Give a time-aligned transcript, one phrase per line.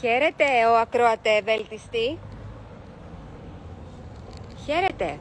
[0.00, 2.18] Χαίρετε, ο ακροατέ βελτιστή.
[4.64, 5.18] Χαίρετε.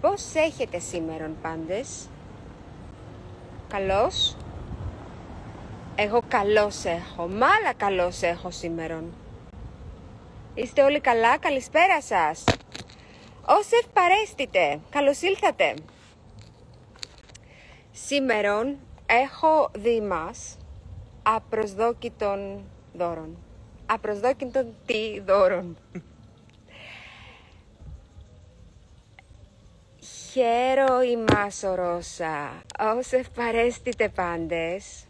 [0.00, 2.08] Πώς έχετε σήμερον πάντες;
[3.68, 4.36] Καλώς.
[5.94, 7.28] Εγώ καλώς έχω.
[7.28, 9.12] Μάλα καλώς έχω σήμερον.
[10.54, 12.44] Είστε όλοι καλά, καλησπέρα σας.
[13.46, 15.74] Όσεφ παρέστητε, καλώς ήλθατε.
[17.92, 18.76] Σήμερον
[19.06, 20.56] έχω δει μας
[21.22, 23.36] απροσδόκητων δώρων.
[23.92, 25.76] Απροσδόκητων τι δώρων.
[30.30, 32.62] Χαίρο ημάς Ρώσα,
[32.98, 35.04] όσεφ παρέστητε πάντες.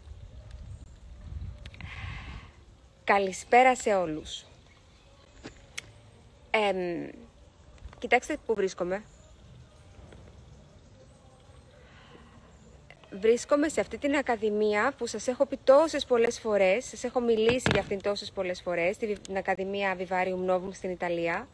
[3.03, 4.45] Καλησπέρα σε όλους.
[6.51, 7.09] Εμ,
[7.99, 9.03] κοιτάξτε που βρίσκομαι.
[13.19, 17.65] Βρίσκομαι σε αυτή την ακαδημία που σας έχω πει τόσες πολλές φορές, σας έχω μιλήσει
[17.71, 21.47] για αυτήν τόσες πολλές φορές, την Ακαδημία Vivarium Novum στην Ιταλία.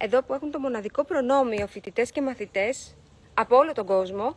[0.00, 2.94] Εδώ που έχουν το μοναδικό προνόμιο φοιτητές και μαθητές
[3.34, 4.36] από όλο τον κόσμο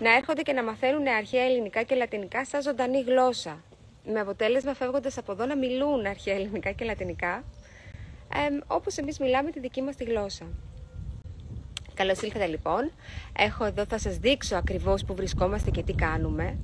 [0.00, 3.62] να έρχονται και να μαθαίνουν αρχαία ελληνικά και λατινικά σαν ζωντανή γλώσσα.
[4.04, 7.44] Με αποτέλεσμα φεύγοντας από εδώ να μιλούν αρχαία ελληνικά και λατινικά,
[8.34, 10.46] ε, όπως εμείς μιλάμε τη δική μας τη γλώσσα.
[11.98, 12.90] Καλώς ήλθατε λοιπόν.
[13.38, 16.58] Έχω εδώ, θα σας δείξω ακριβώς που βρισκόμαστε και τι κάνουμε.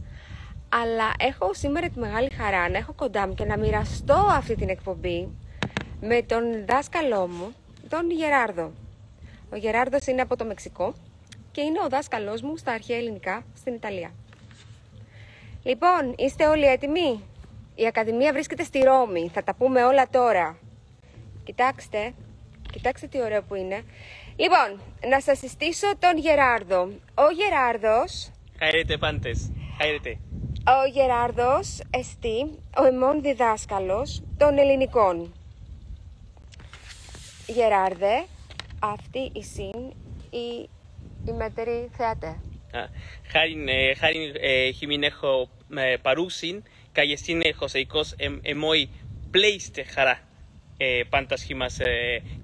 [0.68, 4.68] Αλλά έχω σήμερα τη μεγάλη χαρά να έχω κοντά μου και να μοιραστώ αυτή την
[4.68, 5.28] εκπομπή
[6.00, 7.54] με τον δάσκαλό μου,
[7.88, 8.72] τον Γεράρδο.
[9.50, 10.94] Ο Γεράρδος είναι από το Μεξικό
[11.52, 14.10] και είναι ο δάσκαλός μου στα αρχαία ελληνικά στην Ιταλία.
[15.62, 17.22] Λοιπόν, είστε όλοι έτοιμοι;
[17.74, 19.30] Η Ακαδημία βρίσκεται στη Ρώμη.
[19.34, 20.58] Θα τα πούμε όλα τώρα.
[21.44, 22.12] Κοιτάξτε,
[22.72, 23.82] κοιτάξτε τι ωραίο που είναι.
[24.36, 26.82] Λοιπόν, να σας συστήσω τον Γεράρδο.
[27.14, 28.30] Ο Γεράρδος...
[28.58, 29.52] Χαίρετε πάντες.
[29.82, 30.18] Χαίρετε.
[30.66, 35.34] Ο Γεράρδος εστί ο εμών διδάσκαλος των ελληνικών.
[37.46, 38.24] Γεράρδε,
[38.78, 39.92] αυτή η συν
[40.30, 40.68] η,
[41.24, 42.36] η μέτερη θεατέ.
[43.32, 44.32] Χάριν, χάριν
[44.74, 45.48] χιμήν έχω
[46.02, 48.90] παρούσιν, καγεσίν έχω σεϊκός εμόι
[49.30, 50.18] πλέιστε χαρά.
[51.08, 51.78] Πάντας χιμάς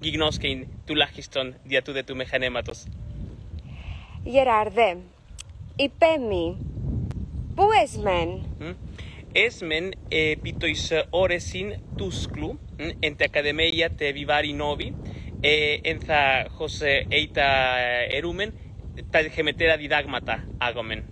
[0.00, 2.84] γιγνώσκειν τουλάχιστον δια τούδε του μεχανέματος.
[4.24, 4.96] Γεράρδε,
[5.76, 6.56] υπέμι,
[7.54, 8.44] πού εσμεν.
[9.32, 12.58] Έσμεν επί τοις ώρεσιν τούσκλου,
[13.00, 14.94] εν τε ακαδεμία τε βιβάρι νόβι,
[15.82, 17.76] εν θα χως έιτα
[18.10, 18.52] ερούμεν,
[19.10, 21.04] τα χεμετέρα διδάγματα άγομεν.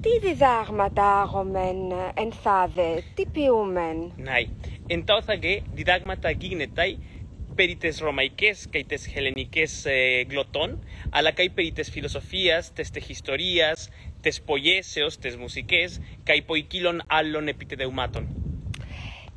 [0.00, 1.76] Τι διδάγματα άγομεν
[2.14, 4.48] ενθάδε, τι ποιούμεν; Νάι,
[4.92, 6.98] εν τόθαγε διδάγματα γίνεται
[7.54, 13.88] περί τες ρωμαϊκές και τες χελενικές ε, γλωτών, αλλά και περί τες φιλοσοφίας, τες τεχιστορίας,
[14.20, 18.28] τες πογέσεως, τες μουσικές, και υποικήλων άλλων επιτεδευμάτων.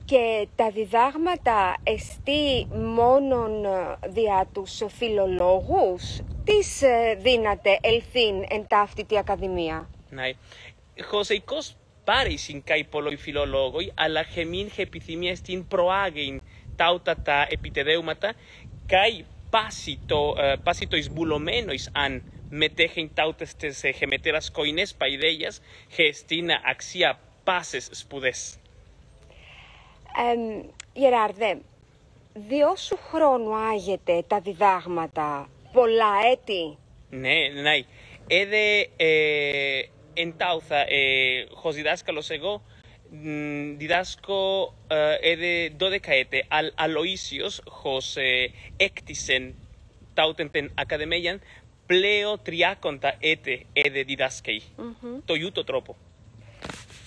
[0.06, 3.66] Και τα διδάγματα εστί μόνον
[4.10, 9.90] δια τους φιλολόγους, τις ε, δύναται ελθύν εν ταύτητη ακαδημία.
[10.10, 10.30] Ναι.
[11.04, 16.42] Χωσεϊκός πάρησιν καί πολλοί φιλολόγοι, αλλά χεμήν επιθυμία στην προάγειν
[16.76, 18.34] τάουτα τα επιτεδέουματα,
[18.88, 24.94] καί πάση το, ε, πάση το εισβουλωμένο εις αν μετέχεν τάουτες τες ε, χεμετέρας κοϊνές
[24.94, 25.62] παϊδέγιας,
[25.92, 28.58] χεστήν αξία πάσες σπουδές.
[30.18, 31.58] Ε, Γεράρδε,
[32.34, 36.78] διόσου χρόνου άγεται τα διδάγματα, πολλά έτη.
[37.10, 37.80] Ναι, ναι.
[38.28, 39.82] Έδε ε,
[40.16, 42.62] εν τάουθα, ε, χως διδάσκαλος εγώ,
[43.10, 49.56] μ, διδάσκω ε, έδε 12 έτε, αλ, αλοήσιος, χως ε, έκτισεν
[50.14, 51.42] τάουτεν την ακαδεμίαν,
[51.86, 54.64] πλέον τριάκοντα έτε έδε διδάσκει.
[55.26, 55.96] Το ιούτο τρόπο.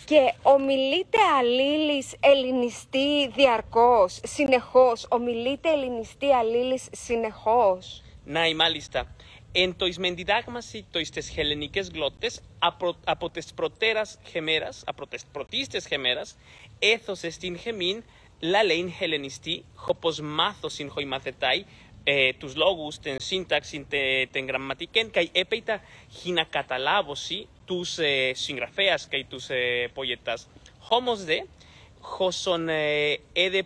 [0.04, 5.06] Και ομιλείτε αλλήλεις ελληνιστή διαρκώς, συνεχώς.
[5.08, 8.02] Ομιλείτε ελληνιστή αλλήλεις συνεχώς.
[8.24, 9.14] Ναι, μάλιστα.
[9.60, 14.82] Εν το εις μεν διδάγμαση το εις τες χελενικές γλώτες από, από τες προτέρας χεμέρας,
[14.86, 16.36] από τες πρωτίστες χεμέρας,
[16.78, 18.02] έθωσε στην χεμήν
[18.40, 21.64] λαλέιν χελενιστή, χοπος μάθωσιν χοι μαθετάει,
[22.04, 25.80] ε, τους λόγους, την σύνταξη, την, την γραμματική, και έπειτα
[26.24, 30.48] να καταλάβωση τους ε, συγγραφέας και τους ε, πογετάς.
[30.88, 31.38] Όμως δε,
[32.00, 33.62] χωσον ε, έδε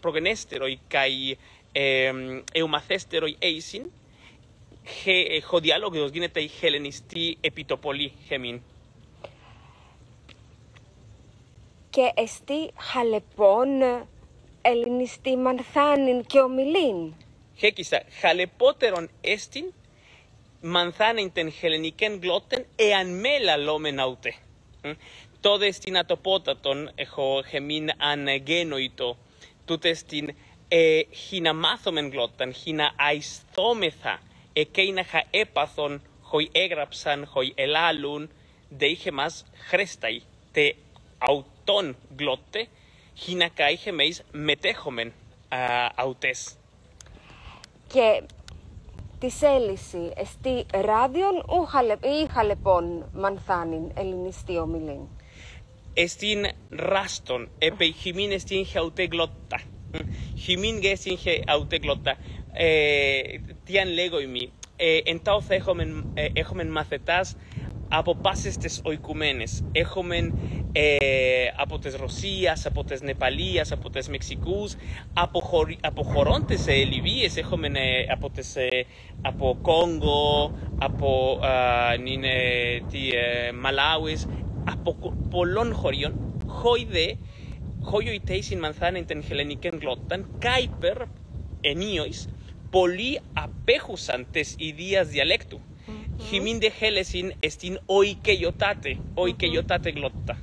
[0.00, 0.66] προγενέστερο
[4.82, 8.60] και ε, ευμαθέστερο έισιν, ο διάλογος γίνεται η χελενιστή επιτοπολή χεμήν.
[11.90, 13.68] Και εστί χαλεπών
[14.62, 17.14] ελληνιστή μανθάνιν και ομιλήν.
[17.56, 19.72] Χέκισα, χαλεπότερον έστιν
[20.62, 24.34] μανθάνιν την χελενικέν γλώτεν εάν με λαλόμεν αούτε.
[25.40, 29.16] Τότε στην ατοπότατον έχω χεμήν ανεγένοητο,
[29.64, 30.34] τούτε στην
[30.68, 32.94] ε, χιναμάθομεν γλώτταν, χινα
[34.52, 38.30] αισθόμεθα, εκέιναχα έπαθον, χοι έγραψαν, χοι ελάλουν,
[38.68, 40.22] δε είχε μας χρέσταει,
[40.52, 40.74] τε
[41.18, 42.66] αουτών γλώτε,
[43.14, 45.12] χινα καείχε μέις μετέχομεν
[45.94, 46.56] αουτές.
[47.88, 48.22] Και
[49.18, 51.36] τη έλυση εστί ράδιον
[52.00, 55.00] ή χαλεπών μανθάνιν ελληνιστή ομιλήν.
[55.94, 59.60] Εστίν ράστον, επί χιμήν εστίν χαουτέ γλώτα.
[60.38, 62.16] Χιμήν και εστίν χαουτέ γλώτα.
[63.64, 64.52] Τι αν λέγω ημί.
[65.04, 67.36] Εν τάω θα έχουμε, έχουμε μαθητάς
[67.94, 69.64] από πάσες τις οικουμένες.
[69.72, 70.16] Έχουμε
[70.72, 70.96] ε,
[71.56, 74.74] από τις Ρωσίας, από τις Νεπαλίας, από τις Μεξικούς,
[75.12, 78.68] από, χωρ, από χωρών της ε, Λιβύης, έχουμε ε, από, τις, ε,
[79.22, 81.40] από Κόγκο, από
[81.92, 81.98] ε,
[82.90, 84.28] τη ε, Μαλάουις,
[84.70, 84.96] από
[85.30, 87.18] πολλών χωριών, χόιδε,
[87.82, 90.96] χόιο η τέισιν μανθάνε την χελενική γλώτταν, κάιπερ
[91.60, 92.28] ενίοις,
[92.72, 95.60] πολλοί απέχουσαν τις ιδίας διαλέκτου.
[96.28, 98.98] Χιμήν de χέλεσιν εστίν οικαιοτάτε,
[99.28, 100.38] οικαιοτάτε γλώστα.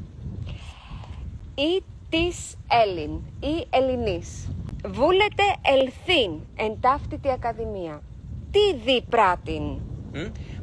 [1.55, 4.47] Ή της Έλλην, ή Ελληνής.
[4.85, 8.03] Βούλετε ελθύν εν ταύτητη ακαδημία.
[8.51, 9.81] Τι δι πράτην;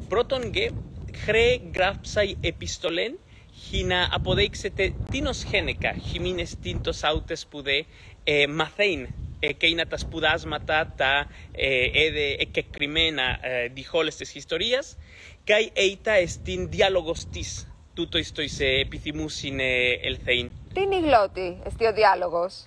[0.08, 0.72] Πρώτον και
[1.14, 3.18] χρέ γράψαι επιστολέν
[3.84, 7.86] να αποδείξετε τι ως χένεκα χιμήν εστίν τος σάουτε σπουδέ
[8.24, 9.10] ε, μαθαίν
[9.52, 11.26] και είναι τα σπουδάσματα τα
[11.92, 13.38] έδε εκεκριμένα
[13.72, 14.96] διχόλες της ιστορίας
[15.44, 19.58] και έιτα στην διάλογος της τούτο στο εις επιθυμούσιν
[20.02, 20.50] ελθέιν.
[20.74, 22.64] Τι είναι η γλώτη, εστί ο διάλογος.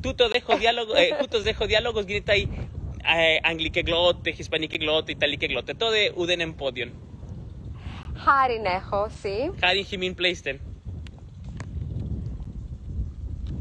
[0.00, 2.48] Τούτο δέχω διάλογο, τούτος δέχω διάλογος γίνεται η
[3.42, 5.74] αγγλική γλώτη, ισπανική γλώτη, ιταλική γλώτη.
[5.74, 6.92] Τότε ουδέν εμπόδιον.
[8.16, 9.58] Χάριν έχω, σι.
[9.60, 10.60] Χάριν χιμήν πλέιστεν.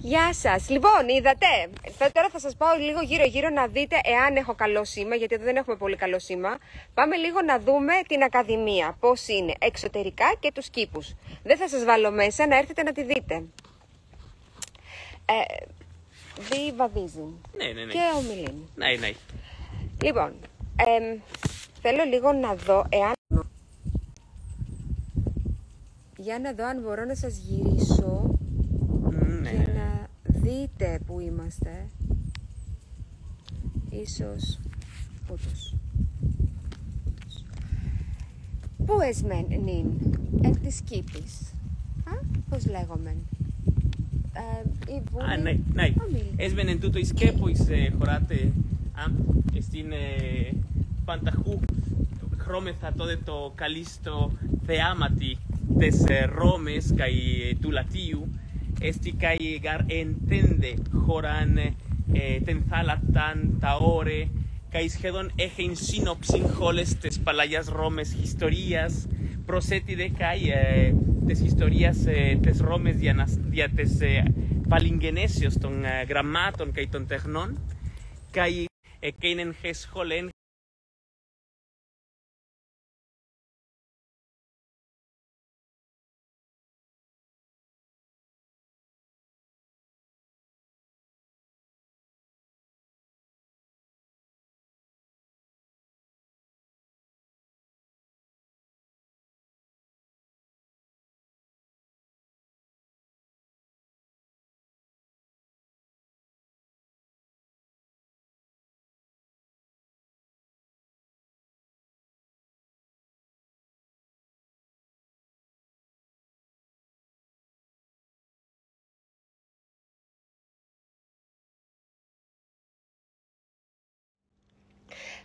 [0.09, 0.69] Γεια σας.
[0.69, 1.45] Λοιπόν, είδατε.
[2.13, 5.55] Τώρα θα σας πάω λίγο γύρω-γύρω να δείτε εάν έχω καλό σήμα, γιατί εδώ δεν
[5.55, 6.57] έχουμε πολύ καλό σήμα.
[6.93, 8.97] Πάμε λίγο να δούμε την Ακαδημία.
[8.99, 11.15] Πώς είναι εξωτερικά και τους κήπους.
[11.43, 13.43] Δεν θα σας βάλω μέσα, να έρθετε να τη δείτε.
[15.25, 15.65] Ε,
[16.39, 17.33] Δι βαδίζει.
[17.57, 17.91] Ναι, ναι, ναι.
[17.91, 18.55] Και ομιλήν.
[18.75, 19.11] Ναι, ναι.
[20.03, 20.33] Λοιπόν,
[20.75, 21.17] ε,
[21.81, 23.13] θέλω λίγο να δω εάν.
[26.17, 28.29] Για να δω αν μπορώ να σας γυρίσω ναι.
[28.29, 28.38] και να
[30.41, 31.89] δείτε που είμαστε.
[33.89, 34.59] Ίσως
[35.31, 35.75] ούτως.
[38.85, 39.85] Πού εσμεν νυν,
[40.41, 41.53] εκ της κήπης.
[42.03, 42.11] Α,
[42.49, 43.17] πώς λέγομεν.
[44.33, 45.31] Ε, η βούλη...
[45.31, 45.93] Α, ναι, ναι.
[46.07, 46.33] Ομίλη.
[46.35, 48.51] Έσμεν εν τούτο εις κέπο εις χωράτε
[48.93, 49.03] α,
[49.59, 50.53] στην ε,
[51.05, 51.59] Πανταχού
[52.37, 54.31] χρώμεθα τότε το καλίστο
[54.65, 55.37] θεάματι
[55.79, 58.27] της ε, Ρώμης και του Λατίου
[58.81, 62.41] esti kai gar entende joran eh,
[64.71, 69.07] kai taore ege in sinopsin holes tes palayas romes historias
[69.47, 70.93] proseti de kai eh,
[71.27, 74.23] tes historias eh, tes romes dianas diates eh,
[74.69, 77.57] palingenesios ton eh, grammaton kai ton technon
[78.31, 78.67] kai
[79.01, 80.29] ekenen eh, ges holen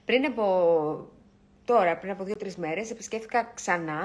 [0.04, 0.44] Πριν από
[1.64, 4.02] τώρα, πριν από δύο-τρεις μέρες, επισκέφθηκα ξανά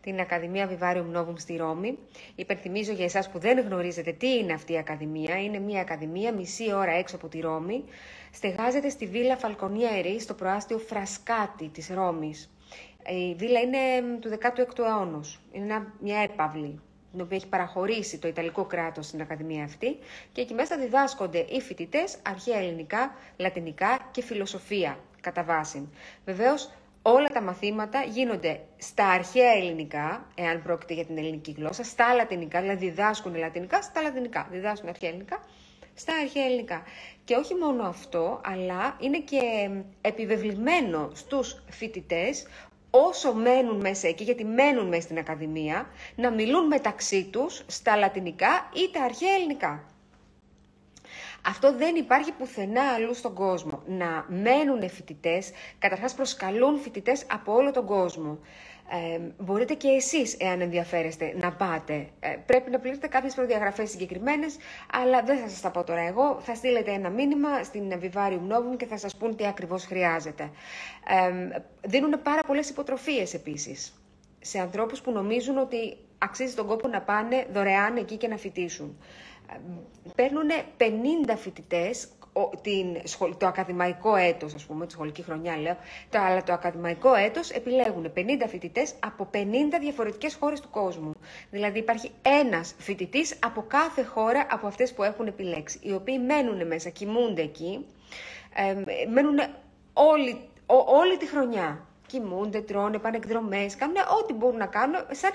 [0.00, 1.98] την Ακαδημία Vivarium Novum στη Ρώμη.
[2.34, 5.42] Υπενθυμίζω για εσάς που δεν γνωρίζετε τι είναι αυτή η Ακαδημία.
[5.42, 7.84] Είναι μια Ακαδημία μισή ώρα έξω από τη Ρώμη.
[8.32, 12.50] Στεγάζεται στη Βίλα Φαλκονιέρη, στο προάστιο Φρασκάτι της Ρώμης.
[13.30, 13.78] Η βίλα είναι
[14.20, 15.20] του 16ου αιώνα.
[15.52, 16.80] Είναι ένα- μια έπαυλη
[17.12, 19.96] την οποία έχει παραχωρήσει το Ιταλικό κράτος στην Ακαδημία αυτή
[20.32, 25.88] και εκεί μέσα διδάσκονται οι φοιτητές αρχαία ελληνικά, λατινικά και φιλοσοφία κατά βάση.
[26.24, 26.70] Βεβαίως,
[27.02, 32.60] όλα τα μαθήματα γίνονται στα αρχαία ελληνικά, εάν πρόκειται για την ελληνική γλώσσα, στα λατινικά,
[32.60, 35.40] δηλαδή διδάσκουν λατινικά, στα λατινικά, διδάσκουν αρχαία ελληνικά,
[35.94, 36.82] στα αρχαία ελληνικά.
[37.24, 42.46] Και όχι μόνο αυτό, αλλά είναι και επιβεβλημένο στους φοιτητές
[42.90, 48.70] όσο μένουν μέσα εκεί, γιατί μένουν μέσα στην Ακαδημία, να μιλούν μεταξύ τους στα λατινικά
[48.72, 49.84] ή τα αρχαία ελληνικά.
[51.46, 53.82] Αυτό δεν υπάρχει πουθενά αλλού στον κόσμο.
[53.86, 58.38] Να μένουν φοιτητές, καταρχάς προσκαλούν φοιτητές από όλο τον κόσμο.
[58.90, 62.06] Ε, μπορείτε και εσείς, εάν ενδιαφέρεστε, να πάτε.
[62.20, 64.56] Ε, πρέπει να πληρώσετε κάποιες προδιαγραφές συγκεκριμένες,
[64.92, 66.40] αλλά δεν θα σας τα πω τώρα εγώ.
[66.40, 70.50] Θα στείλετε ένα μήνυμα στην Vivarium Novum και θα σας πούν τι ακριβώς χρειάζεται.
[71.08, 74.00] Ε, δίνουν πάρα πολλές υποτροφίες επίσης
[74.40, 78.98] σε ανθρώπους που νομίζουν ότι αξίζει τον κόπο να πάνε δωρεάν εκεί και να φοιτήσουν.
[80.14, 80.48] Παίρνουν
[80.78, 82.08] 50 φοιτητές
[83.38, 85.76] το ακαδημαϊκό έτος, ας πούμε, τη σχολική χρονιά λέω,
[86.10, 89.36] το, αλλά το ακαδημαϊκό έτος επιλέγουν 50 φοιτητές από 50
[89.80, 91.12] διαφορετικές χώρες του κόσμου.
[91.50, 96.66] Δηλαδή υπάρχει ένας φοιτητής από κάθε χώρα από αυτές που έχουν επιλέξει, οι οποίοι μένουν
[96.66, 97.86] μέσα, κοιμούνται εκεί,
[98.54, 99.38] ε, μένουν
[99.92, 100.40] όλη,
[100.86, 101.80] όλη τη χρονιά.
[102.06, 105.30] Κοιμούνται, τρώνε, πάνε εκδρομές, κάνουν ό,τι μπορούν να κάνουν, σαν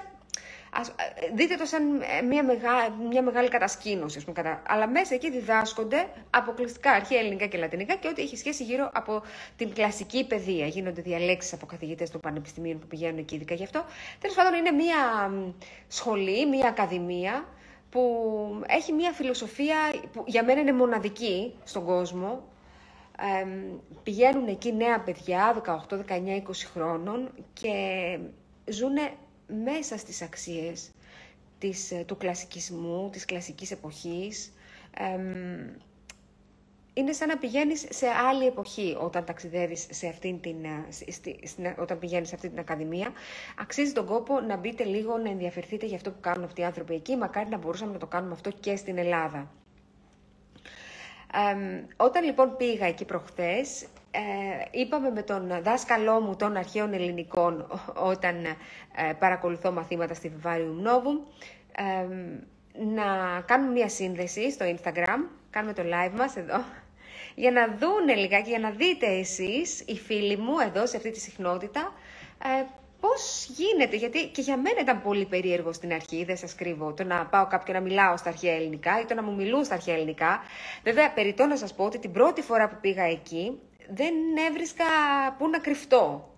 [0.73, 0.93] Ας, ε,
[1.35, 4.61] δείτε το σαν ε, μια, μεγά, μια μεγάλη κατασκήνωση, ας πούμε, κατα...
[4.67, 9.21] αλλά μέσα εκεί διδάσκονται αποκλειστικά αρχαία ελληνικά και λατινικά και ό,τι έχει σχέση γύρω από
[9.55, 10.65] την κλασική παιδεία.
[10.65, 13.85] Γίνονται διαλέξεις από καθηγητές των πανεπιστημίων που πηγαίνουν εκεί, ειδικά γι' αυτό.
[14.19, 15.31] Τέλος πάντων, είναι μια
[15.87, 17.45] σχολή, μια ακαδημία
[17.89, 18.01] που
[18.67, 19.75] έχει μια φιλοσοφία
[20.13, 22.43] που για μένα είναι μοναδική στον κόσμο.
[23.17, 23.47] Ε,
[24.03, 26.01] πηγαίνουν εκεί νέα παιδιά, 18, 19, 20
[26.73, 27.69] χρόνων και
[28.65, 28.95] ζουν
[29.63, 30.91] μέσα στις αξίες
[31.59, 34.51] της, ε, του κλασικισμού, της κλασικής εποχής.
[36.93, 41.39] είναι σαν να πηγαίνεις σε άλλη εποχή όταν ταξιδεύεις σε αυτήν την, ε, στη,
[41.79, 43.11] όταν πηγαίνεις σε αυτή την ακαδημία.
[43.59, 46.93] Αξίζει τον κόπο να μπείτε λίγο, να ενδιαφερθείτε για αυτό που κάνουν αυτοί οι άνθρωποι
[46.93, 47.15] εκεί.
[47.15, 49.51] Μακάρι να μπορούσαμε να το κάνουμε αυτό και στην Ελλάδα.
[51.97, 54.19] όταν λοιπόν πήγα εκεί προχθές, ε,
[54.71, 58.55] είπαμε με τον δάσκαλό μου των αρχαίων ελληνικών όταν ε,
[59.19, 61.19] παρακολουθώ μαθήματα στη Vivarium Novum
[61.71, 62.07] ε,
[62.73, 66.63] να κάνουμε μια σύνδεση στο Instagram, κάνουμε το live μας εδώ,
[67.35, 71.19] για να δούνε λιγάκι, για να δείτε εσείς, οι φίλοι μου εδώ σε αυτή τη
[71.19, 71.93] συχνότητα,
[72.43, 72.65] ε,
[72.99, 77.03] πώς γίνεται, γιατί και για μένα ήταν πολύ περίεργο στην αρχή, δεν σας κρύβω, το
[77.03, 79.95] να πάω κάποιον να μιλάω στα αρχαία ελληνικά ή το να μου μιλούν στα αρχαία
[79.95, 80.39] ελληνικά.
[80.83, 83.59] Βέβαια, περιττώ να σας πω ότι την πρώτη φορά που πήγα εκεί,
[83.93, 84.13] δεν
[84.49, 84.85] έβρισκα
[85.37, 86.29] πού να κρυφτώ.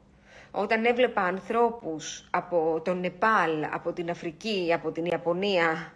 [0.52, 5.94] Όταν έβλεπα ανθρώπους από τον Νεπάλ, από την Αφρική, από την Ιαπωνία,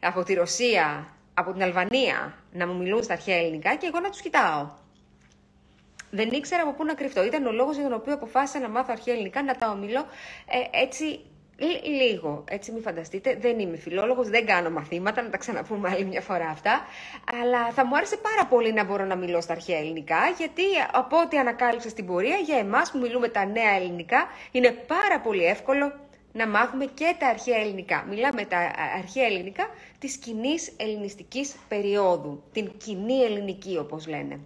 [0.00, 4.10] από τη Ρωσία, από την Αλβανία να μου μιλούν στα αρχαία ελληνικά και εγώ να
[4.10, 4.70] τους κοιτάω.
[6.10, 7.24] Δεν ήξερα από πού να κρυφτώ.
[7.24, 10.06] Ήταν ο λόγος για τον οποίο αποφάσισα να μάθω αρχαία ελληνικά, να τα ομιλώ
[10.46, 11.20] ε, έτσι
[11.84, 16.20] λίγο, έτσι μην φανταστείτε, δεν είμαι φιλόλογος, δεν κάνω μαθήματα, να τα ξαναπούμε άλλη μια
[16.20, 16.80] φορά αυτά,
[17.42, 21.20] αλλά θα μου άρεσε πάρα πολύ να μπορώ να μιλώ στα αρχαία ελληνικά, γιατί από
[21.20, 25.92] ό,τι ανακάλυψα στην πορεία, για εμάς που μιλούμε τα νέα ελληνικά, είναι πάρα πολύ εύκολο
[26.32, 28.04] να μάθουμε και τα αρχαία ελληνικά.
[28.08, 28.58] Μιλάμε τα
[28.98, 29.66] αρχαία ελληνικά
[29.98, 34.40] της κοινής ελληνιστικής περίοδου, την κοινή ελληνική όπως λένε.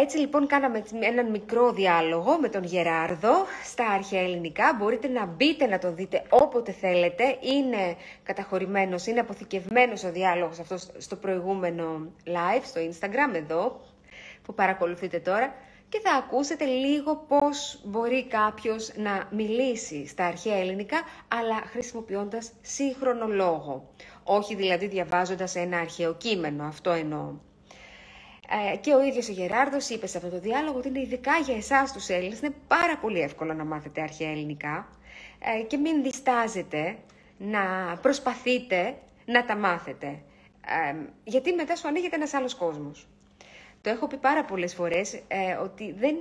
[0.00, 4.74] Έτσι λοιπόν κάναμε έναν μικρό διάλογο με τον Γεράρδο στα αρχαία ελληνικά.
[4.78, 7.24] Μπορείτε να μπείτε να τον δείτε όποτε θέλετε.
[7.40, 13.80] Είναι καταχωρημένος, είναι αποθηκευμένος ο διάλογος αυτός στο προηγούμενο live, στο Instagram εδώ,
[14.42, 15.54] που παρακολουθείτε τώρα.
[15.88, 20.96] Και θα ακούσετε λίγο πώς μπορεί κάποιος να μιλήσει στα αρχαία ελληνικά,
[21.28, 23.88] αλλά χρησιμοποιώντας σύγχρονο λόγο.
[24.24, 27.46] Όχι δηλαδή διαβάζοντας ένα αρχαίο κείμενο, αυτό εννοώ.
[28.50, 31.56] Ε, και ο ίδιος ο Γεράρδος είπε σε αυτό το διάλογο ότι είναι ειδικά για
[31.56, 34.88] εσάς τους Έλληνες, είναι πάρα πολύ εύκολο να μάθετε αρχαία ελληνικά
[35.58, 36.96] ε, και μην διστάζετε
[37.38, 37.60] να
[38.02, 43.06] προσπαθείτε να τα μάθετε, ε, γιατί μετά σου ανοίγεται ένας άλλος κόσμος.
[43.80, 45.22] Το έχω πει πάρα πολλές φορές
[45.62, 46.16] ότι δεν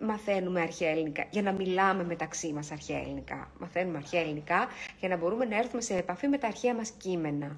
[0.00, 3.50] μαθαίνουμε αρχαία ελληνικά για να μιλάμε μεταξύ μας αρχαία ελληνικά.
[3.58, 4.68] Μαθαίνουμε αρχαία ελληνικά
[5.00, 7.56] για να μπορούμε να έρθουμε σε επαφή με τα αρχαία μας κείμενα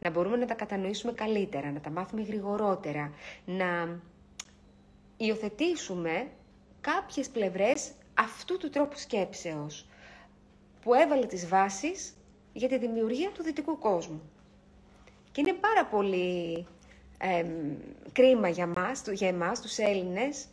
[0.00, 3.12] να μπορούμε να τα κατανοήσουμε καλύτερα, να τα μάθουμε γρηγορότερα,
[3.44, 4.00] να
[5.16, 6.26] υιοθετήσουμε
[6.80, 9.86] κάποιες πλευρές αυτού του τρόπου σκέψεως
[10.82, 12.14] που έβαλε τις βάσεις
[12.52, 14.22] για τη δημιουργία του δυτικού κόσμου.
[15.32, 16.66] Και είναι πάρα πολύ
[18.12, 20.46] κρίμα για, μας, για εμάς, τους Έλληνες,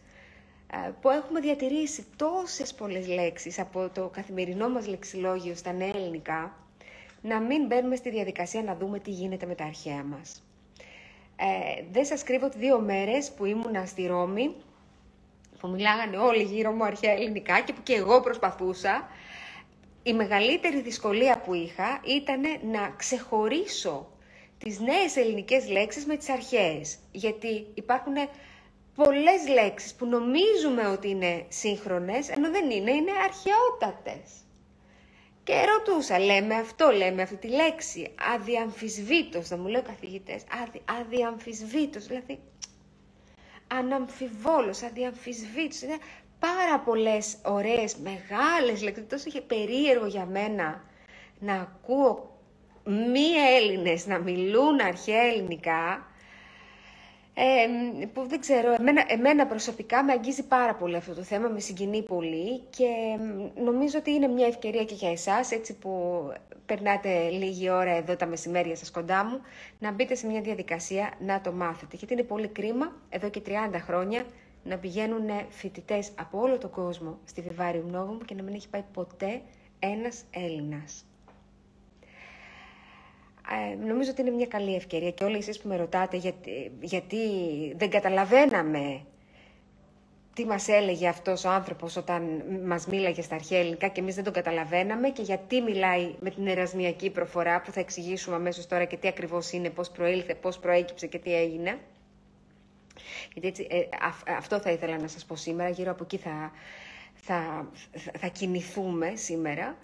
[0.71, 6.57] ε, που έχουμε διατηρήσει τόσες πολλές λέξεις από το καθημερινό μας λεξιλόγιο στα νέα ελληνικά,
[7.27, 10.43] να μην μπαίνουμε στη διαδικασία να δούμε τι γίνεται με τα αρχαία μας.
[11.35, 14.55] Ε, δεν σας κρύβω ότι δύο μέρες που ήμουνα στη Ρώμη,
[15.59, 19.07] που μιλάγανε όλοι γύρω μου αρχαία ελληνικά και που και εγώ προσπαθούσα,
[20.03, 22.41] η μεγαλύτερη δυσκολία που είχα ήταν
[22.71, 24.07] να ξεχωρίσω
[24.57, 26.97] τις νέες ελληνικές λέξεις με τις αρχαίες.
[27.11, 28.13] Γιατί υπάρχουν
[28.95, 34.44] πολλές λέξεις που νομίζουμε ότι είναι σύγχρονες, ενώ δεν είναι, είναι αρχαιότατες.
[35.45, 42.07] Και ρωτούσα, λέμε αυτό, λέμε αυτή τη λέξη, αδιαμφισβήτως, θα μου λέω καθηγητές, αδι, αδιαμφισβήτως,
[42.07, 42.39] δηλαδή
[43.67, 45.97] αναμφιβόλως, αδιαμφισβήτως, είναι
[46.39, 50.83] πάρα πολλές ωραίες, μεγάλες λέξεις, τόσο είχε περίεργο για μένα
[51.39, 52.39] να ακούω
[52.83, 56.07] μη Έλληνες να μιλούν αρχαία ελληνικά,
[57.37, 61.59] ε, που δεν ξέρω, εμένα, εμένα προσωπικά με αγγίζει πάρα πολύ αυτό το θέμα, με
[61.59, 62.87] συγκινεί πολύ και
[63.63, 66.23] νομίζω ότι είναι μια ευκαιρία και για εσάς, έτσι που
[66.65, 69.41] περνάτε λίγη ώρα εδώ τα μεσημέρια σας κοντά μου,
[69.79, 71.95] να μπείτε σε μια διαδικασία να το μάθετε.
[71.95, 74.23] Γιατί είναι πολύ κρίμα, εδώ και 30 χρόνια,
[74.63, 78.83] να πηγαίνουν φοιτητές από όλο τον κόσμο στη Βιβάριου Νόβουμ και να μην έχει πάει
[78.93, 79.41] ποτέ
[79.79, 81.05] ένας Έλληνας.
[83.51, 87.17] Ε, νομίζω ότι είναι μια καλή ευκαιρία και όλοι εσείς που με ρωτάτε γιατί, γιατί
[87.75, 89.05] δεν καταλαβαίναμε
[90.35, 94.23] τι μας έλεγε αυτός ο άνθρωπος όταν μας μίλαγε στα αρχαία ελληνικά και εμείς δεν
[94.23, 98.97] τον καταλαβαίναμε και γιατί μιλάει με την ερασμιακή προφορά που θα εξηγήσουμε αμέσως τώρα και
[98.97, 101.79] τι ακριβώς είναι, πώς προήλθε, πώς προέκυψε και τι έγινε.
[103.33, 103.79] Γιατί έτσι, ε,
[104.37, 106.51] αυτό θα ήθελα να σας πω σήμερα, γύρω από εκεί θα,
[107.13, 107.69] θα,
[108.17, 109.77] θα, κινηθούμε σήμερα.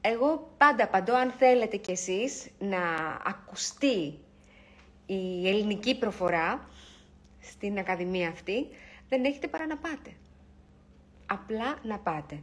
[0.00, 2.78] Εγώ πάντα απαντώ, αν θέλετε κι εσείς να
[3.24, 4.18] ακουστεί
[5.06, 6.68] η ελληνική προφορά
[7.40, 8.66] στην Ακαδημία αυτή,
[9.08, 10.10] δεν έχετε παρά να πάτε.
[11.26, 12.42] Απλά να πάτε.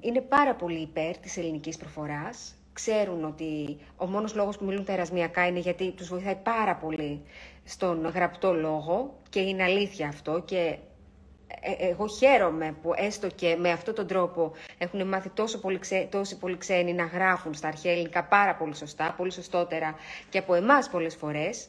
[0.00, 2.54] είναι πάρα πολύ υπέρ της ελληνικής προφοράς.
[2.72, 7.22] Ξέρουν ότι ο μόνος λόγος που μιλούν τα ερασμιακά είναι γιατί τους βοηθάει πάρα πολύ
[7.64, 10.78] στον γραπτό λόγο και είναι αλήθεια αυτό και
[11.60, 16.08] ε, εγώ χαίρομαι που έστω και με αυτόν τον τρόπο έχουν μάθει τόσο πολύ, ξέ,
[16.10, 19.94] τόσοι πολλοί ξένοι να γράφουν στα αρχαία ελληνικά πάρα πολύ σωστά, πολύ σωστότερα
[20.30, 21.68] και από εμάς πολλές φορές.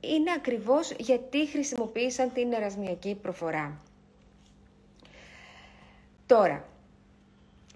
[0.00, 3.80] είναι ακριβώς γιατί χρησιμοποίησαν την ερασμιακή προφορά.
[6.26, 6.64] Τώρα,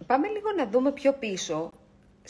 [0.07, 1.71] πάμε λίγο να δούμε πιο πίσω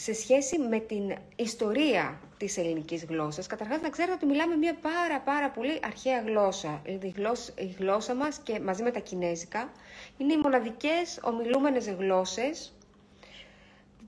[0.03, 3.47] σε σχέση με την ιστορία της ελληνικής γλώσσας.
[3.47, 6.81] Καταρχάς να ξέρετε ότι μιλάμε μια πάρα πάρα πολύ αρχαία γλώσσα.
[6.83, 9.71] Δηλαδή η γλώσσα, η γλώσσα μας και μαζί με τα κινέζικα
[10.17, 12.73] είναι οι μοναδικές ομιλούμενες γλώσσες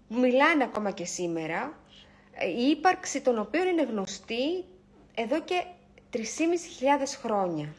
[0.08, 1.78] που μιλάνε ακόμα και σήμερα,
[2.58, 4.64] η ύπαρξη των οποίων είναι γνωστή
[5.16, 5.64] εδώ και
[6.14, 6.20] 3.500
[7.24, 7.74] χρόνια.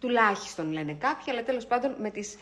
[0.00, 2.36] Τουλάχιστον λένε κάποιοι, αλλά τέλος πάντων με τις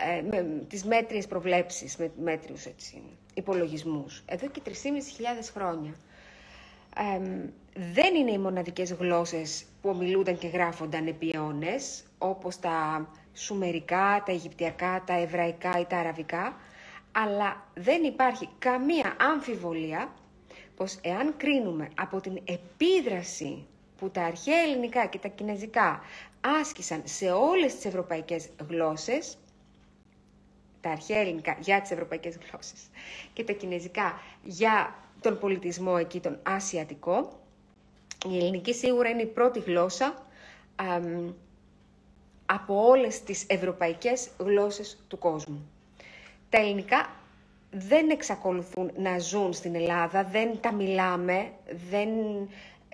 [0.00, 3.02] ε, με τις μέτριες προβλέψεις, με μέτριους έτσι,
[3.34, 4.22] υπολογισμούς.
[4.26, 4.70] Εδώ και 3.500
[5.54, 5.94] χρόνια.
[7.94, 14.32] δεν είναι οι μοναδικές γλώσσες που ομιλούνταν και γράφονταν επί αιώνες, όπως τα σουμερικά, τα
[14.32, 16.56] αιγυπτιακά, τα εβραϊκά ή τα αραβικά,
[17.12, 20.12] αλλά δεν υπάρχει καμία αμφιβολία
[20.76, 23.66] πως εάν κρίνουμε από την επίδραση
[23.98, 26.00] που τα αρχαία ελληνικά και τα κινέζικα
[26.60, 29.38] άσκησαν σε όλες τις ευρωπαϊκές γλώσσες,
[30.88, 32.80] τα αρχαία ελληνικά για τις ευρωπαϊκές γλώσσες
[33.32, 37.38] και τα κινέζικα για τον πολιτισμό εκεί, τον ασιατικό.
[38.30, 40.14] Η ελληνική σίγουρα είναι η πρώτη γλώσσα
[42.46, 45.70] από όλες τις ευρωπαϊκές γλώσσες του κόσμου.
[46.50, 47.10] Τα ελληνικά
[47.70, 51.50] δεν εξακολουθούν να ζουν στην Ελλάδα, δεν τα μιλάμε,
[51.90, 52.08] δεν,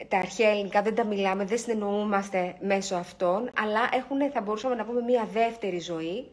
[0.09, 4.85] τα αρχαία ελληνικά δεν τα μιλάμε, δεν συνεννοούμαστε μέσω αυτών, αλλά έχουν, θα μπορούσαμε να
[4.85, 6.31] πούμε, μια δεύτερη ζωή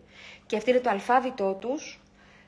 [0.51, 1.99] και αυτή είναι το αλφάβητό τους,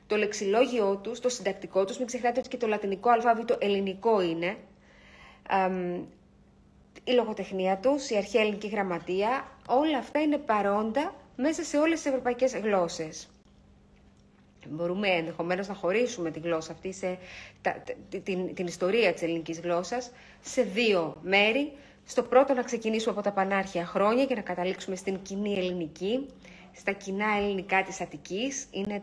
[0.06, 1.98] το λεξιλόγιό τους, το συντακτικό τους.
[1.98, 4.56] Μην ξεχνάτε ότι και το λατινικό αλφάβητο ελληνικό είναι.
[7.04, 12.06] η λογοτεχνία τους, η αρχαία ελληνική γραμματεία, όλα αυτά είναι παρόντα μέσα σε όλες τις
[12.10, 13.28] ευρωπαϊκές γλώσσες.
[14.68, 17.18] Μπορούμε ενδεχομένως να χωρίσουμε τη γλώσσα αυτή, σε,
[18.22, 21.72] την, την ιστορία της ελληνικής γλώσσας, σε δύο μέρη.
[22.04, 26.26] Στο πρώτο να ξεκινήσουμε από τα πανάρχια χρόνια και να καταλήξουμε στην κοινή ελληνική,
[26.74, 28.66] στα κοινά ελληνικά της Αττικής.
[28.70, 29.02] Είναι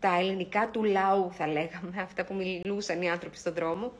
[0.00, 3.92] τα ελληνικά του λαού, θα λέγαμε, αυτά που μιλούσαν οι άνθρωποι στον δρόμο,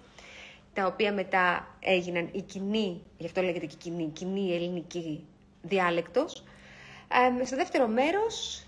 [0.74, 5.24] τα οποία μετά έγιναν η κοινή, γι' αυτό λέγεται και κοινή, κοινή ελληνική
[5.62, 6.44] διάλεκτος.
[7.40, 8.66] Ε, στο δεύτερο μέρος,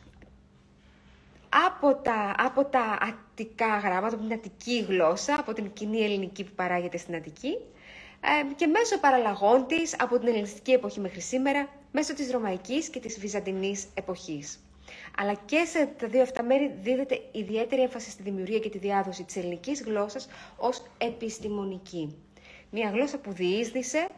[1.67, 6.53] από τα, από τα αττικά γράμματα, από την αττική γλώσσα, από την κοινή ελληνική που
[6.55, 7.59] παράγεται στην Αττική,
[8.57, 13.19] και μέσω παραλλαγών της από την ελληνιστική εποχή μέχρι σήμερα, μέσω της Ρωμαϊκής και της
[13.19, 14.59] Βυζαντινής εποχής.
[15.19, 19.25] Αλλά και σε τα δύο αυτά μέρη δίδεται ιδιαίτερη έμφαση στη δημιουργία και τη διάδοση
[19.25, 22.17] της ελληνικής γλώσσας ως επιστημονική.
[22.71, 24.09] Μια γλώσσα που διείσδησε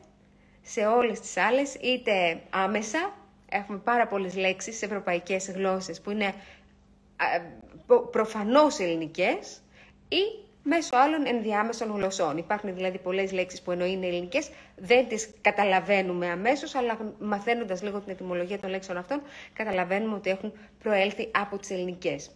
[0.62, 3.14] σε όλες τις άλλες, είτε άμεσα,
[3.48, 6.34] έχουμε πάρα πολλές λέξεις σε ευρωπαϊκές γλώσσες που είναι
[8.10, 9.60] προφανώς ελληνικές,
[10.08, 12.36] ή μέσω άλλων ενδιάμεσων γλωσσών.
[12.36, 18.00] Υπάρχουν δηλαδή πολλές λέξεις που ενώ είναι ελληνικές, δεν τις καταλαβαίνουμε αμέσως, αλλά μαθαίνοντας λίγο
[18.00, 20.52] την ετοιμολογία των λέξεων αυτών, καταλαβαίνουμε ότι έχουν
[20.82, 22.30] προέλθει από τις ελληνικές.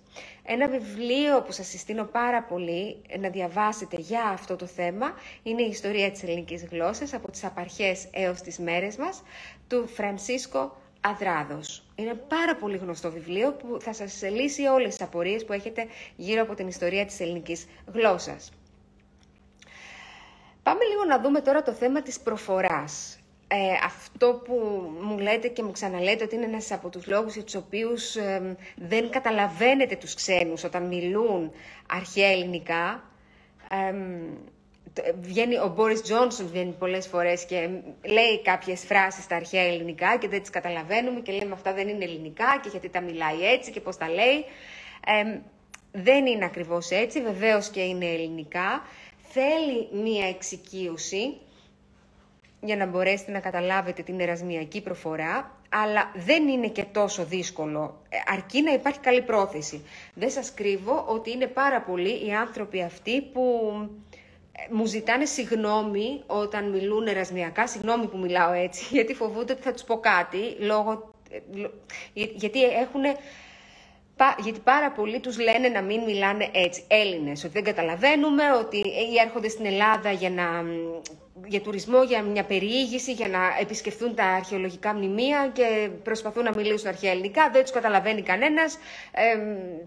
[0.44, 5.12] Ένα βιβλίο που σας συστήνω πάρα πολύ να διαβάσετε για αυτό το θέμα
[5.42, 9.22] είναι η ιστορία της ελληνικής γλώσσας από τις απαρχές έως τις μέρες μας
[9.68, 11.82] του Φρανσίσκο Αδράδος.
[12.00, 15.86] Είναι πάρα πολύ γνωστό βιβλίο που θα σας λύσει όλες τις απορίες που έχετε
[16.16, 18.52] γύρω από την ιστορία της ελληνικής γλώσσας.
[20.62, 23.18] Πάμε λίγο να δούμε τώρα το θέμα της προφοράς.
[23.48, 24.54] Ε, αυτό που
[25.00, 28.16] μου λέτε και μου ξαναλέτε ότι είναι ένας από τους λόγους για τους οποίους
[28.76, 31.52] δεν καταλαβαίνετε τους ξένους όταν μιλούν
[31.88, 33.04] αρχαία ελληνικά.
[33.70, 33.94] Ε,
[35.20, 37.68] βγαίνει, ο Μπόρις Τζόνσον βγαίνει πολλές φορές και
[38.05, 42.05] λέει κάποιες φράσεις στα αρχαία ελληνικά και δεν τις καταλαβαίνουμε και λέμε αυτά δεν είναι
[42.05, 44.44] ελληνικά και γιατί τα μιλάει έτσι και πώς τα λέει.
[45.92, 48.83] δεν είναι ακριβώς έτσι, βεβαίως και είναι ελληνικά.
[49.33, 51.37] Θέλει μία εξοικείωση
[52.61, 58.16] για να μπορέσετε να καταλάβετε την ερασμιακή προφορά, αλλά δεν είναι και τόσο δύσκολο, ε,
[58.33, 59.85] αρκεί να υπάρχει καλή πρόθεση.
[60.14, 63.42] Δεν σας κρύβω ότι είναι πάρα πολλοί οι άνθρωποι αυτοί που
[64.70, 69.83] μου ζητάνε συγγνώμη όταν μιλούν ερασμιακά, συγγνώμη που μιλάω έτσι, γιατί φοβούνται ότι θα τους
[69.83, 71.11] πω κάτι, λόγω,
[72.12, 73.03] γιατί έχουν...
[74.42, 78.83] Γιατί πάρα πολλοί τους λένε να μην μιλάνε έτσι, Έλληνες, ότι δεν καταλαβαίνουμε, ότι
[79.25, 80.64] έρχονται στην Ελλάδα για, να,
[81.46, 86.88] για τουρισμό, για μια περιήγηση, για να επισκεφθούν τα αρχαιολογικά μνημεία και προσπαθούν να μιλήσουν
[86.88, 88.79] αρχαία ελληνικά, δεν τους καταλαβαίνει κανένας,
[89.12, 89.38] ε,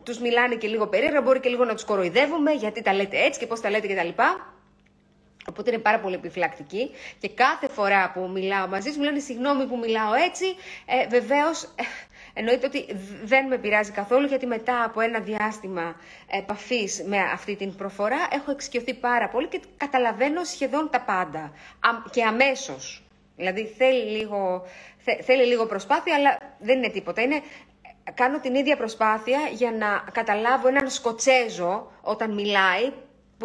[0.03, 3.39] τους μιλάνε και λίγο περίεργα, μπορεί και λίγο να τους κοροϊδεύουμε, γιατί τα λέτε έτσι
[3.39, 4.21] και πώς τα λέτε κτλ.
[5.49, 9.65] Οπότε είναι πάρα πολύ επιφυλακτική και κάθε φορά που μιλάω μαζί σου μου λένε συγγνώμη
[9.65, 10.45] που μιλάω έτσι.
[10.85, 11.83] Ε, Βεβαίως, ε,
[12.33, 12.85] εννοείται ότι
[13.23, 15.95] δεν με πειράζει καθόλου γιατί μετά από ένα διάστημα
[16.31, 21.51] επαφής με αυτή την προφορά έχω εξοικειωθεί πάρα πολύ και καταλαβαίνω σχεδόν τα πάντα.
[22.11, 23.03] Και αμέσως.
[23.35, 24.65] Δηλαδή θέλει λίγο,
[25.23, 27.21] θέλει λίγο προσπάθεια, αλλά δεν είναι τίποτα.
[27.21, 27.41] Είναι,
[28.13, 32.91] κάνω την ίδια προσπάθεια για να καταλάβω έναν Σκοτσέζο όταν μιλάει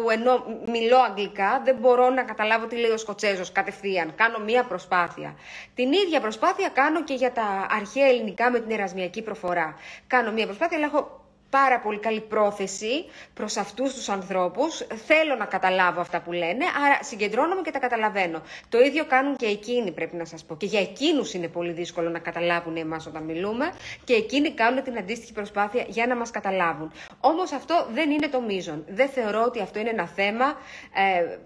[0.01, 4.15] που ενώ μιλώ αγγλικά δεν μπορώ να καταλάβω τι λέει ο Σκοτσέζος κατευθείαν.
[4.15, 5.35] Κάνω μία προσπάθεια.
[5.75, 9.75] Την ίδια προσπάθεια κάνω και για τα αρχαία ελληνικά με την ερασμιακή προφορά.
[10.07, 14.77] Κάνω μία προσπάθεια, αλλά έχω πάρα πολύ καλή πρόθεση προς αυτούς τους ανθρώπους.
[15.05, 18.41] Θέλω να καταλάβω αυτά που λένε, άρα συγκεντρώνομαι και τα καταλαβαίνω.
[18.69, 20.55] Το ίδιο κάνουν και εκείνοι πρέπει να σας πω.
[20.57, 23.71] Και για εκείνους είναι πολύ δύσκολο να καταλάβουν εμάς όταν μιλούμε
[24.03, 26.91] και εκείνοι κάνουν την αντίστοιχη προσπάθεια για να μας καταλάβουν.
[27.19, 28.85] Όμως αυτό δεν είναι το μείζον.
[28.89, 30.45] Δεν θεωρώ ότι αυτό είναι ένα θέμα
[30.93, 31.37] ε,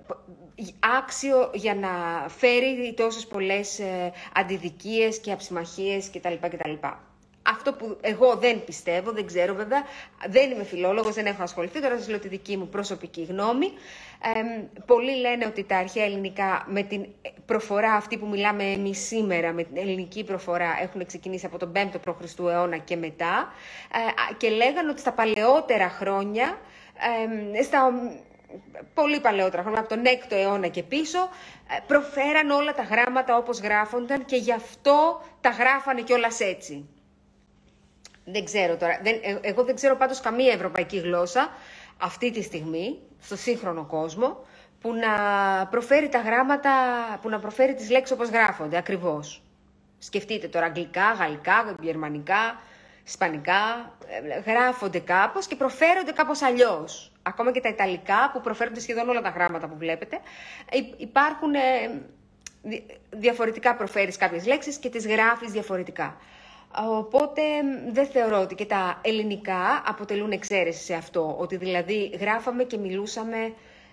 [0.98, 1.90] άξιο για να
[2.30, 6.34] φέρει τόσες πολλές ε, αντιδικίες και αψημαχίες κτλ.
[6.42, 6.74] κτλ.
[7.54, 9.84] Αυτό που εγώ δεν πιστεύω, δεν ξέρω βέβαια,
[10.30, 13.68] δεν είμαι φιλόλογος, δεν έχω ασχοληθεί, τώρα σας λέω τη δική μου προσωπική γνώμη.
[14.36, 17.06] Ε, πολλοί λένε ότι τα αρχαία ελληνικά με την
[17.46, 22.00] προφορά αυτή που μιλάμε εμείς σήμερα, με την ελληνική προφορά, έχουν ξεκινήσει από τον 5ο
[22.04, 22.40] π.Χ.
[22.40, 23.54] αιώνα και μετά
[23.94, 26.58] ε, και λέγανε ότι στα παλαιότερα χρόνια,
[27.58, 27.92] ε, στα
[28.94, 31.20] πολύ παλαιότερα χρόνια, από τον 6ο αιώνα και πίσω,
[31.78, 36.88] ε, προφέραν όλα τα γράμματα όπως γράφονταν και γι' αυτό τα γράφανε κιόλας έτσι.
[38.26, 39.00] Δεν ξέρω τώρα.
[39.04, 41.50] Δεν, ε, εγώ δεν ξέρω πάντως καμία ευρωπαϊκή γλώσσα
[41.98, 44.46] αυτή τη στιγμή, στο σύγχρονο κόσμο,
[44.82, 45.10] που να
[45.68, 46.72] προφέρει τα γράμματα,
[47.22, 49.42] που να προφέρει τις λέξεις όπως γράφονται, ακριβώς.
[49.98, 52.60] Σκεφτείτε τώρα αγγλικά, γαλλικά, γερμανικά,
[53.06, 57.12] ισπανικά, ε, γράφονται κάπως και προφέρονται κάπως αλλιώς.
[57.24, 60.20] Ακόμα και τα ιταλικά που προφέρονται σχεδόν όλα τα γράμματα που βλέπετε,
[60.98, 61.52] υπάρχουν
[63.10, 66.18] διαφορετικά προφέρεις κάποιες λέξεις και τις γράφεις διαφορετικά.
[66.78, 67.42] Οπότε
[67.92, 73.38] δεν θεωρώ ότι και τα ελληνικά αποτελούν εξαίρεση σε αυτό, ότι δηλαδή γράφαμε και μιλούσαμε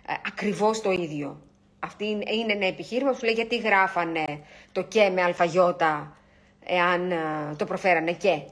[0.06, 1.40] ε, ακριβώς το ίδιο.
[1.78, 4.24] Αυτή είναι ένα επιχείρημα που λέει γιατί γράφανε
[4.72, 6.16] το και με αλφαγιώτα
[6.64, 7.16] εάν ε,
[7.56, 8.42] το προφέρανε και;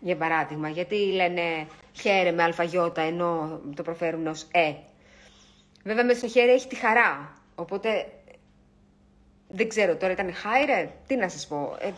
[0.00, 4.72] Για παράδειγμα, γιατί λένε χαίρε με αλφαγιώτα ενώ το προφέρουν ως ε.
[5.84, 8.06] Βέβαια μέσα στο χέρι έχει τη χαρά, οπότε
[9.48, 11.76] δεν ξέρω τώρα ήταν χάιρε, τι να σας πω.
[11.80, 11.90] Ε,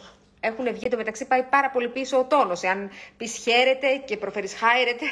[0.47, 2.63] έχουν βγει το μεταξύ, πάει πάρα πολύ πίσω ο τόνος.
[2.63, 5.05] Εάν πει χαίρεται και προφέρει χάιρεται,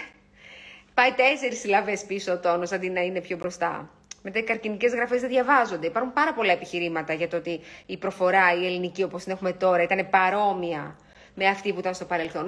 [0.95, 3.91] πάει τέσσερις συλλαβές πίσω ο τόνος αντί να είναι πιο μπροστά.
[4.23, 5.87] Μετά οι καρκινικές γραφές δεν διαβάζονται.
[5.87, 9.83] Υπάρχουν πάρα πολλά επιχειρήματα για το ότι η προφορά, η ελληνική όπως την έχουμε τώρα,
[9.83, 10.97] ήταν παρόμοια
[11.35, 12.47] με αυτή που ήταν στο παρελθόν.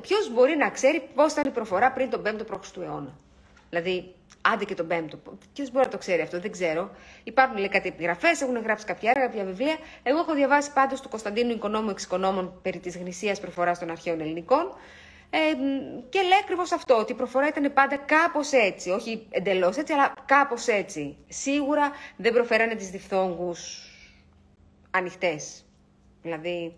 [0.00, 2.76] Ποιος μπορεί να ξέρει πώς ήταν η προφορά πριν τον 5ο π.Χ.
[2.76, 3.18] αιώνα;
[3.70, 4.14] Δηλαδή,
[4.52, 5.18] άντε και τον πέμπτο.
[5.54, 6.90] Ποιος μπορεί να το ξέρει αυτό, δεν ξέρω.
[7.24, 9.76] Υπάρχουν λέει κάτι επιγραφέ, έχουν γράψει κάποια έργα, κάποια βιβλία.
[10.02, 14.74] Εγώ έχω διαβάσει πάντως του Κωνσταντίνου Οικονόμου Εξοικονόμων περί της γνησίας προφοράς των αρχαίων ελληνικών.
[15.30, 15.38] Ε,
[16.08, 18.90] και λέει ακριβώς αυτό, ότι η προφορά ήταν πάντα κάπως έτσι.
[18.90, 21.16] Όχι εντελώς έτσι, αλλά κάπως έτσι.
[21.28, 23.88] Σίγουρα δεν προφέρανε τις διφθόγκους
[24.90, 25.64] ανοιχτές.
[26.22, 26.76] Δηλαδή,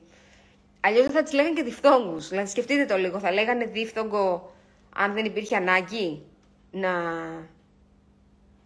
[0.81, 2.29] αλλιώς δεν θα τις λέγανε και διφθόγκους.
[2.29, 4.53] Δηλαδή, σκεφτείτε το λίγο, θα λέγανε διφθόγκο
[4.97, 6.23] αν δεν υπήρχε ανάγκη
[6.71, 6.91] να,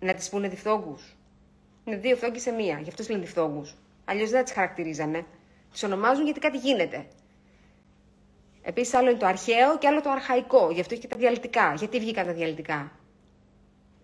[0.00, 1.16] να τις πούνε διφθόγκους.
[1.84, 3.74] Είναι δύο φθόγκοι σε μία, γι' αυτό λένε διφθόγκους.
[4.04, 5.24] Αλλιώς δεν θα τις χαρακτηρίζανε.
[5.72, 7.06] Τις ονομάζουν γιατί κάτι γίνεται.
[8.62, 11.74] Επίσης άλλο είναι το αρχαίο και άλλο το αρχαϊκό, γι' αυτό έχει και τα διαλυτικά.
[11.74, 12.92] Γιατί βγήκαν τα διαλυτικά,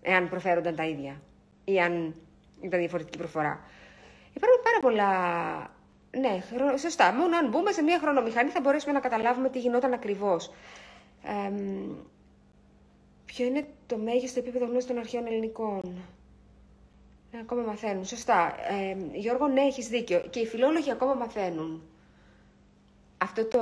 [0.01, 1.21] εάν προφέρονταν τα ίδια
[1.63, 2.15] ή αν
[2.61, 3.59] ήταν διαφορετική προφορά.
[4.33, 5.11] Υπάρχουν πάρα πολλά
[6.11, 6.41] ναι,
[6.77, 7.13] σωστά.
[7.13, 10.51] Μόνο αν μπούμε σε μια χρονομηχανή θα μπορέσουμε να καταλάβουμε τι γινόταν ακριβώς.
[11.23, 11.51] Ε,
[13.27, 15.81] Ποιο είναι το μέγιστο επίπεδο γνώσης των αρχαίων ελληνικών.
[17.31, 18.05] Ε, ακόμα μαθαίνουν.
[18.05, 18.55] Σωστά.
[18.69, 20.19] Ε, Γιώργο, ναι, έχεις δίκιο.
[20.29, 21.81] Και οι φιλόλογοι ακόμα μαθαίνουν.
[23.17, 23.61] Αυτό το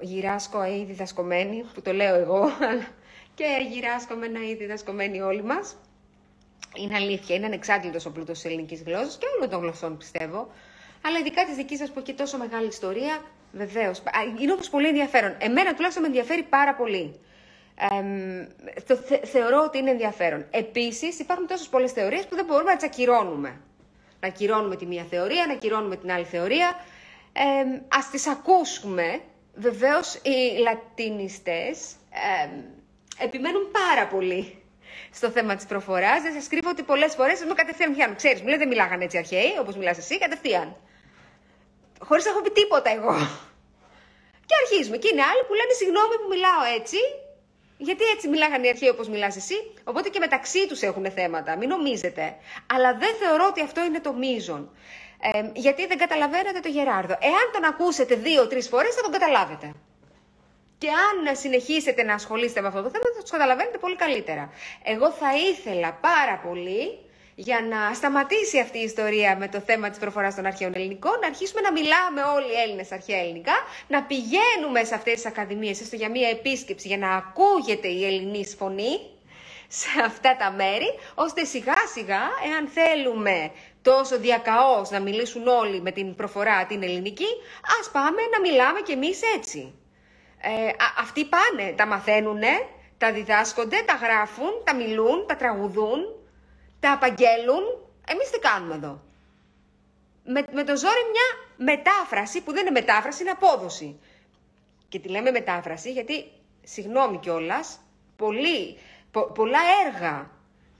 [0.00, 2.50] γυράσκω ή διδασκομένοι, που το λέω εγώ,
[3.34, 5.76] και γυράσκομαι να ή διδασκομένοι όλοι μας.
[6.76, 10.48] Είναι αλήθεια, είναι ανεξάρτητος ο πλούτος της ελληνικής γλώσσας και όλων των γλωσσών πιστεύω.
[11.04, 14.02] Αλλά ειδικά της δικής σας που έχει τόσο μεγάλη ιστορία, βεβαίως.
[14.40, 15.34] Είναι όπως πολύ ενδιαφέρον.
[15.38, 17.20] Εμένα τουλάχιστον με ενδιαφέρει πάρα πολύ
[18.86, 20.46] το θεωρώ ότι είναι ενδιαφέρον.
[20.50, 23.60] Επίσης, υπάρχουν τόσες πολλές θεωρίες που δεν μπορούμε να τις ακυρώνουμε.
[24.20, 26.76] Να ακυρώνουμε τη μία θεωρία, να ακυρώνουμε την άλλη θεωρία.
[27.32, 27.40] Ε,
[27.96, 29.20] Α τις ακούσουμε.
[29.54, 31.94] Βεβαίως, οι λατινιστές
[33.18, 34.62] επιμένουν πάρα πολύ
[35.12, 36.22] στο θέμα της προφοράς.
[36.22, 38.16] Δεν σας κρύβω ότι πολλές φορές με κατευθείαν πιάνουν.
[38.16, 40.76] Ξέρεις, μου λέει δεν μιλάγανε έτσι αρχαίοι, όπως μιλάς εσύ, κατευθείαν.
[41.98, 43.14] Χωρίς να έχω πει τίποτα εγώ.
[44.46, 44.96] Και αρχίζουμε.
[44.96, 46.96] Και είναι άλλοι που λένε συγγνώμη που μιλάω έτσι,
[47.82, 51.56] γιατί έτσι μιλάγανε οι αρχαίοι όπως μιλάς εσύ, οπότε και μεταξύ τους έχουν θέματα.
[51.56, 52.36] Μην νομίζετε.
[52.74, 54.70] Αλλά δεν θεωρώ ότι αυτό είναι το μείζον.
[55.32, 57.16] Ε, γιατί δεν καταλαβαίνετε το Γεράρδο.
[57.20, 59.72] Εάν τον ακούσετε δύο-τρεις φορές, θα τον καταλάβετε.
[60.78, 64.50] Και αν συνεχίσετε να ασχολείστε με αυτό το θέμα, θα τους καταλαβαίνετε πολύ καλύτερα.
[64.82, 66.98] Εγώ θα ήθελα πάρα πολύ
[67.34, 71.26] για να σταματήσει αυτή η ιστορία με το θέμα της προφοράς των αρχαίων ελληνικών, να
[71.26, 73.54] αρχίσουμε να μιλάμε όλοι οι Έλληνες αρχαία ελληνικά,
[73.88, 78.56] να πηγαίνουμε σε αυτές τις ακαδημίες, έστω για μία επίσκεψη, για να ακούγεται η ελληνική
[78.56, 78.98] φωνή
[79.68, 83.50] σε αυτά τα μέρη, ώστε σιγά σιγά, εάν θέλουμε
[83.82, 87.28] τόσο διακαώς να μιλήσουν όλοι με την προφορά την ελληνική,
[87.80, 89.74] ας πάμε να μιλάμε κι εμείς έτσι.
[90.40, 92.66] Ε, αυτοί πάνε, τα μαθαίνουνε,
[92.98, 96.21] τα διδάσκονται, τα γράφουν, τα μιλούν, τα τραγουδούν,
[96.82, 97.62] τα απαγγέλουν,
[98.08, 99.00] εμείς τι κάνουμε εδώ;
[100.24, 101.28] Με, με το ζόρι μια
[101.74, 104.00] μετάφραση, που δεν είναι μετάφραση, είναι απόδοση.
[104.88, 106.24] Και τη λέμε μετάφραση γιατί,
[106.62, 107.80] συγγνώμη κιόλας,
[109.34, 110.30] πολλά έργα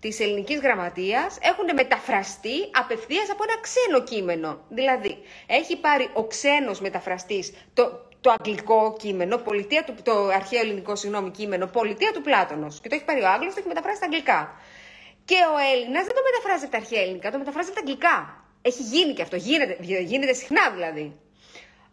[0.00, 4.60] της ελληνικής γραμματείας έχουν μεταφραστεί απευθείας από ένα ξένο κείμενο.
[4.68, 10.96] Δηλαδή, έχει πάρει ο ξένος μεταφραστής το, το αγγλικό κείμενο, πολιτεία του, το αρχαίο ελληνικό
[10.96, 12.80] συγγνώμη, κείμενο, πολιτεία του Πλάτωνος.
[12.80, 14.60] Και το έχει πάρει ο Άγγλος, το έχει μεταφράσει στα αγγλικά.
[15.24, 18.44] Και ο Έλληνας δεν το μεταφράζει από τα αρχαία ελληνικά, το μεταφράζει από τα αγγλικά.
[18.62, 19.36] Έχει γίνει και αυτό.
[19.36, 21.16] Γίνεται, γίνεται συχνά δηλαδή.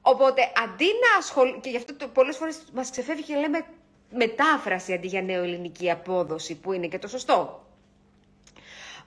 [0.02, 1.60] Οπότε αντί να ασχολεί.
[1.62, 3.66] και γι' αυτό πολλές φορές μας ξεφεύγει και λέμε
[4.12, 7.66] μετάφραση αντί για νεοελληνική απόδοση, που είναι και το σωστό.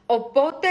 [0.06, 0.68] Οπότε.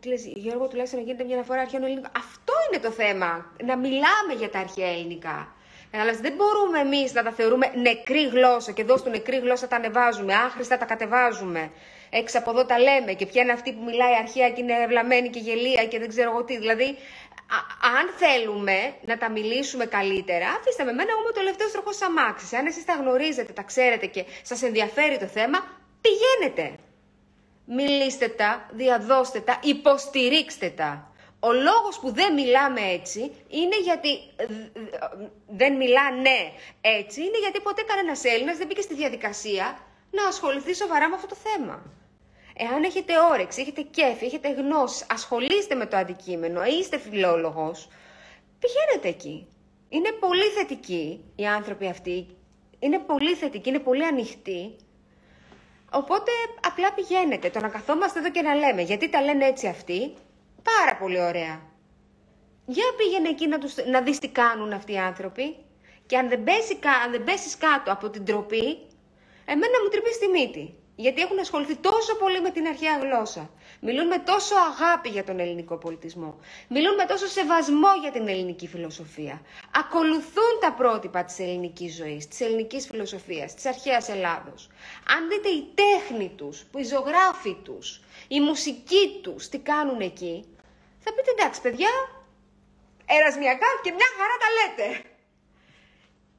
[0.00, 2.10] Τι λες, Γιώργο, τουλάχιστον να γίνεται μια αναφορά αρχαίων ελληνικών.
[2.16, 3.52] Αυτό είναι το θέμα.
[3.64, 5.55] Να μιλάμε για τα αρχαία ελληνικά.
[5.94, 9.76] Αλλά δεν μπορούμε εμείς να τα θεωρούμε νεκρή γλώσσα και εδώ στο νεκρή γλώσσα τα
[9.76, 11.70] ανεβάζουμε, άχρηστα τα κατεβάζουμε.
[12.10, 15.28] Έξω από εδώ τα λέμε και ποια είναι αυτή που μιλάει αρχαία και είναι ευλαμμένη
[15.30, 16.58] και γελία και δεν ξέρω εγώ τι.
[16.58, 16.96] Δηλαδή,
[17.98, 22.56] αν θέλουμε να τα μιλήσουμε καλύτερα, αφήστε με μένα, είμαι το τελευταίο τροχό αμάξι.
[22.56, 25.58] Αν εσείς τα γνωρίζετε, τα ξέρετε και σας ενδιαφέρει το θέμα,
[26.00, 26.78] πηγαίνετε.
[27.66, 31.10] Μιλήστε τα, διαδώστε τα, υποστηρίξτε τα.
[31.48, 34.08] Ο λόγος που δεν μιλάμε έτσι είναι γιατί
[35.46, 36.38] δεν μιλάνε
[36.80, 39.78] έτσι, είναι γιατί ποτέ κανένας Έλληνας δεν μπήκε στη διαδικασία
[40.10, 41.82] να ασχοληθεί σοβαρά με αυτό το θέμα.
[42.56, 47.88] Εάν έχετε όρεξη, έχετε κέφι, έχετε γνώση, ασχολείστε με το αντικείμενο, είστε φιλόλογος,
[48.58, 49.46] πηγαίνετε εκεί.
[49.88, 52.36] Είναι πολύ θετικοί οι άνθρωποι αυτοί,
[52.78, 54.76] είναι πολύ θετικοί, είναι πολύ ανοιχτοί.
[55.90, 56.30] Οπότε
[56.66, 57.50] απλά πηγαίνετε.
[57.50, 60.14] Το να καθόμαστε εδώ και να λέμε γιατί τα λένε έτσι αυτοί,
[60.70, 61.60] Πάρα πολύ ωραία.
[62.66, 65.56] Για πήγαινε εκεί να, τους, να δεις τι κάνουν αυτοί οι άνθρωποι.
[66.06, 68.78] Και αν δεν, πέσει, αν δεν πέσεις κάτω από την τροπή,
[69.44, 70.74] εμένα μου τρυπεί στη μύτη.
[70.98, 73.50] Γιατί έχουν ασχοληθεί τόσο πολύ με την αρχαία γλώσσα.
[73.80, 76.38] Μιλούν με τόσο αγάπη για τον ελληνικό πολιτισμό.
[76.68, 79.42] Μιλούν με τόσο σεβασμό για την ελληνική φιλοσοφία.
[79.74, 84.68] Ακολουθούν τα πρότυπα της ελληνικής ζωής, της ελληνικής φιλοσοφίας, της αρχαίας Ελλάδος.
[85.16, 90.44] Αν δείτε η τέχνη τους, η ζωγράφη τους, η μουσική τους, τι κάνουν εκεί,
[91.06, 91.92] θα πείτε εντάξει παιδιά,
[93.06, 94.88] ερασμιακά και μια χαρά τα λέτε.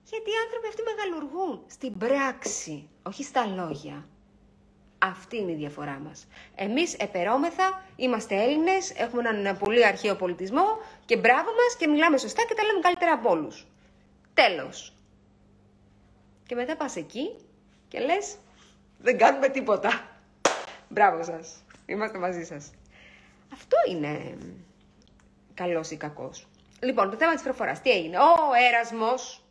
[0.04, 4.08] Γιατί οι άνθρωποι αυτοί μεγαλουργούν στην πράξη, όχι στα λόγια.
[4.98, 6.28] Αυτή είναι η διαφορά μας.
[6.56, 12.44] Εμείς επερώμεθα, είμαστε Έλληνες, έχουμε έναν πολύ αρχαίο πολιτισμό και μπράβο μας και μιλάμε σωστά
[12.46, 13.66] και τα λέμε καλύτερα από όλους.
[14.34, 14.94] Τέλος.
[16.46, 17.36] Και μετά πας εκεί
[17.88, 18.36] και λες,
[18.98, 20.20] δεν κάνουμε τίποτα.
[20.90, 21.64] Μπράβο σας.
[21.86, 22.72] Είμαστε μαζί σας.
[23.54, 24.38] Αυτό είναι
[25.54, 26.48] καλός ή κακός.
[26.80, 27.82] Λοιπόν, το θέμα της προφοράς.
[27.82, 28.24] Τι έγινε; Ο
[28.74, 29.42] Έρασμος,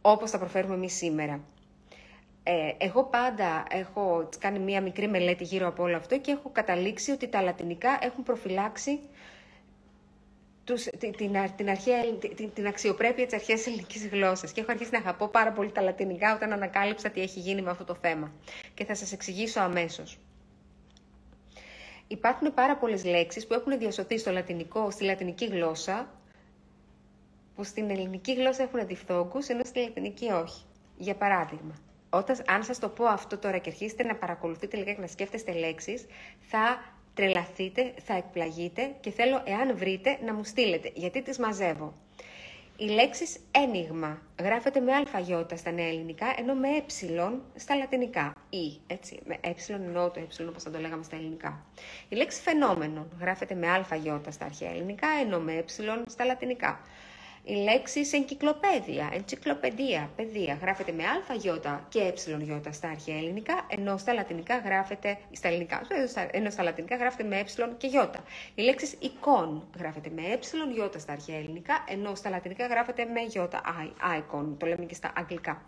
[0.00, 1.40] όπως τα προφέρουμε εμείς σήμερα.
[2.46, 7.10] Ε, εγώ πάντα έχω κάνει μία μικρή μελέτη γύρω από όλο αυτό και έχω καταλήξει
[7.10, 9.00] ότι τα λατινικά έχουν προφυλάξει
[10.64, 11.12] τους, την,
[11.56, 12.02] την, αρχαία,
[12.36, 15.80] την, την αξιοπρέπεια της αρχαίας ελληνικής γλώσσας και έχω αρχίσει να αγαπώ πάρα πολύ τα
[15.82, 18.32] λατινικά όταν ανακάλυψα τι έχει γίνει με αυτό το θέμα
[18.74, 20.18] και θα σας εξηγήσω αμέσως.
[22.06, 26.08] Υπάρχουν πάρα πολλές λέξεις που έχουν διασωθεί στο λατινικό, στη λατινική γλώσσα
[27.54, 30.62] που στην ελληνική γλώσσα έχουν διφθόγκους ενώ στη λατινική όχι.
[30.96, 31.74] Για παράδειγμα,
[32.14, 35.52] όταν, αν σας το πω αυτό τώρα και αρχίσετε να παρακολουθείτε λίγα και να σκέφτεστε
[35.52, 36.06] λέξεις,
[36.40, 41.94] θα τρελαθείτε, θα εκπλαγείτε και θέλω, εάν βρείτε, να μου στείλετε, γιατί τις μαζεύω.
[42.76, 46.82] Η λέξη ένιγμα γράφεται με αλφαγιώτα στα νέα ελληνικά, ενώ με ε
[47.54, 48.32] στα λατινικά.
[48.50, 51.64] Ή, έτσι, με ε εννοώ το ε όπως θα το λέγαμε στα ελληνικά.
[52.08, 55.64] Η λέξη φαινόμενο γράφεται με αλφαγιώτα στα αρχαία ελληνικά, ενώ με ε
[56.06, 56.80] στα λατινικά.
[57.46, 62.12] Η λέξη εγκυκλοπαίδεια, εντσικλοπαιδεία, παιδεία, γράφεται με α, γιώτα και ε,
[62.72, 65.80] στα αρχαία ελληνικά, ενώ στα λατινικά γράφεται, στα ελληνικά,
[66.30, 68.24] ενώ στα λατινικά γράφεται με ε και γιώτα.
[68.54, 73.20] Η λέξη εικόν γράφεται με ε, γιώτα στα αρχαία ελληνικά, ενώ στα λατινικά γράφεται με
[73.20, 73.62] γιώτα,
[74.18, 75.62] icon, το λέμε και στα αγγλικά.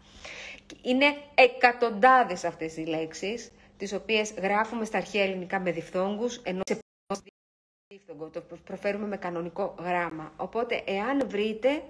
[0.83, 6.79] Είναι εκατοντάδες αυτές οι λέξεις, τις οποίες γράφουμε στα αρχαία ελληνικά με διφθόγκους, ενώ σε
[8.33, 10.33] το προφέρουμε με κανονικό γράμμα.
[10.37, 11.83] Οπότε, εάν βρείτε,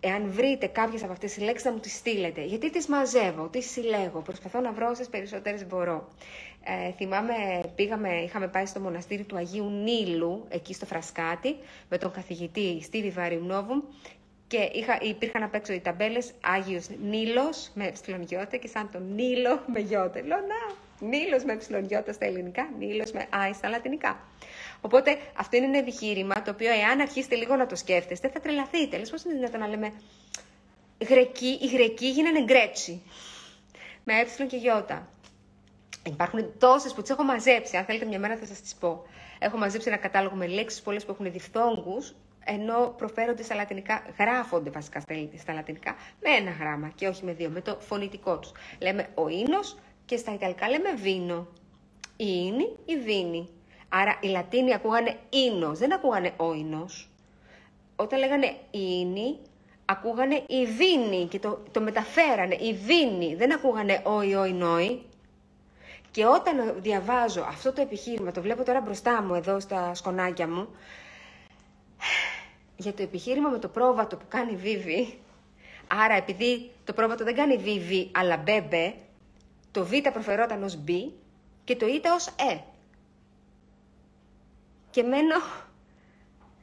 [0.00, 2.44] εάν βρείτε κάποιες από αυτές τις λέξεις, να μου τις στείλετε.
[2.44, 6.08] Γιατί τις μαζεύω, τις συλλέγω, προσπαθώ να βρω όσες περισσότερες μπορώ.
[6.64, 7.34] Ε, θυμάμαι,
[7.74, 11.56] πήγαμε, είχαμε πάει στο μοναστήρι του Αγίου Νίλου, εκεί στο Φρασκάτι,
[11.88, 13.84] με τον καθηγητή Στίβι Βαριουνόβου
[14.46, 17.92] και είχα, υπήρχαν απ' έξω οι ταμπέλες Άγιος Νίλος με
[18.50, 20.22] ε και σαν τον Νίλο με γιώτε.
[20.22, 24.20] Λέω, να, Νίλος με ε στα ελληνικά, Νίλος με άι στα λατινικά.
[24.80, 28.98] Οπότε αυτό είναι ένα επιχείρημα το οποίο εάν αρχίσετε λίγο να το σκέφτεστε θα τρελαθείτε.
[28.98, 29.92] Λες πώς είναι δυνατόν να λέμε
[31.08, 33.02] Γρεκοί, οι Γρεκοί γίνανε Γκρέτσι
[34.04, 35.08] με ε και γιώτα.
[36.06, 37.76] Υπάρχουν τόσες που τις έχω μαζέψει.
[37.76, 39.06] Αν θέλετε, μια μέρα θα σας τις πω.
[39.38, 44.70] Έχω μαζέψει ένα κατάλογο με λέξεις πολλές που έχουν διφθόγκους, ενώ προφέρονται στα λατινικά, γράφονται
[44.70, 45.00] βασικά
[45.36, 48.52] στα λατινικά με ένα γράμμα και όχι με δύο, με το φωνητικό τους.
[48.78, 49.76] Λέμε ο ίνος
[50.08, 51.46] και στα Ιταλικά λέμε βίνο.
[52.16, 53.48] Η ίνη, η βίνη.
[53.88, 57.08] Άρα οι Λατίνοι ακούγανε ίνος, δεν ακούγανε όινος.
[57.96, 59.38] Όταν λέγανε ίνη,
[59.84, 65.02] ακούγανε η βίνη και το, το μεταφέρανε, η βίνη, δεν ακούγανε όι, όι, νόι.
[66.10, 70.68] Και όταν διαβάζω αυτό το επιχείρημα, το βλέπω τώρα μπροστά μου εδώ στα σκονάκια μου,
[72.76, 75.18] για το επιχείρημα με το πρόβατο που κάνει βίβι,
[75.86, 78.94] άρα επειδή το πρόβατο δεν κάνει βίβι αλλά μπέμπε,
[79.78, 80.88] το β προφερόταν ως β
[81.64, 82.58] και το ι ως ε.
[84.90, 85.34] Και μένω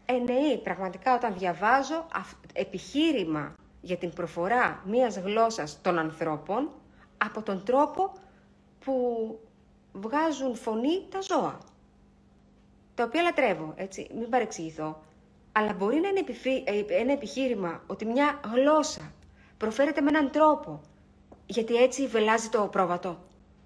[0.06, 2.06] εννοεί πραγματικά όταν διαβάζω
[2.54, 6.70] επιχείρημα για την προφορά μίας γλώσσας των ανθρώπων
[7.18, 8.14] από τον τρόπο
[8.86, 8.94] που
[9.94, 11.58] βγάζουν φωνή τα ζώα.
[12.96, 15.02] τα οποία λατρεύω, έτσι, μην παρεξηγηθώ.
[15.52, 16.24] Αλλά μπορεί να είναι
[16.66, 19.12] ε, ένα επιχείρημα ότι μια γλώσσα
[19.58, 20.82] προφέρεται με έναν τρόπο,
[21.46, 23.18] γιατί έτσι βελάζει το πρόβατο.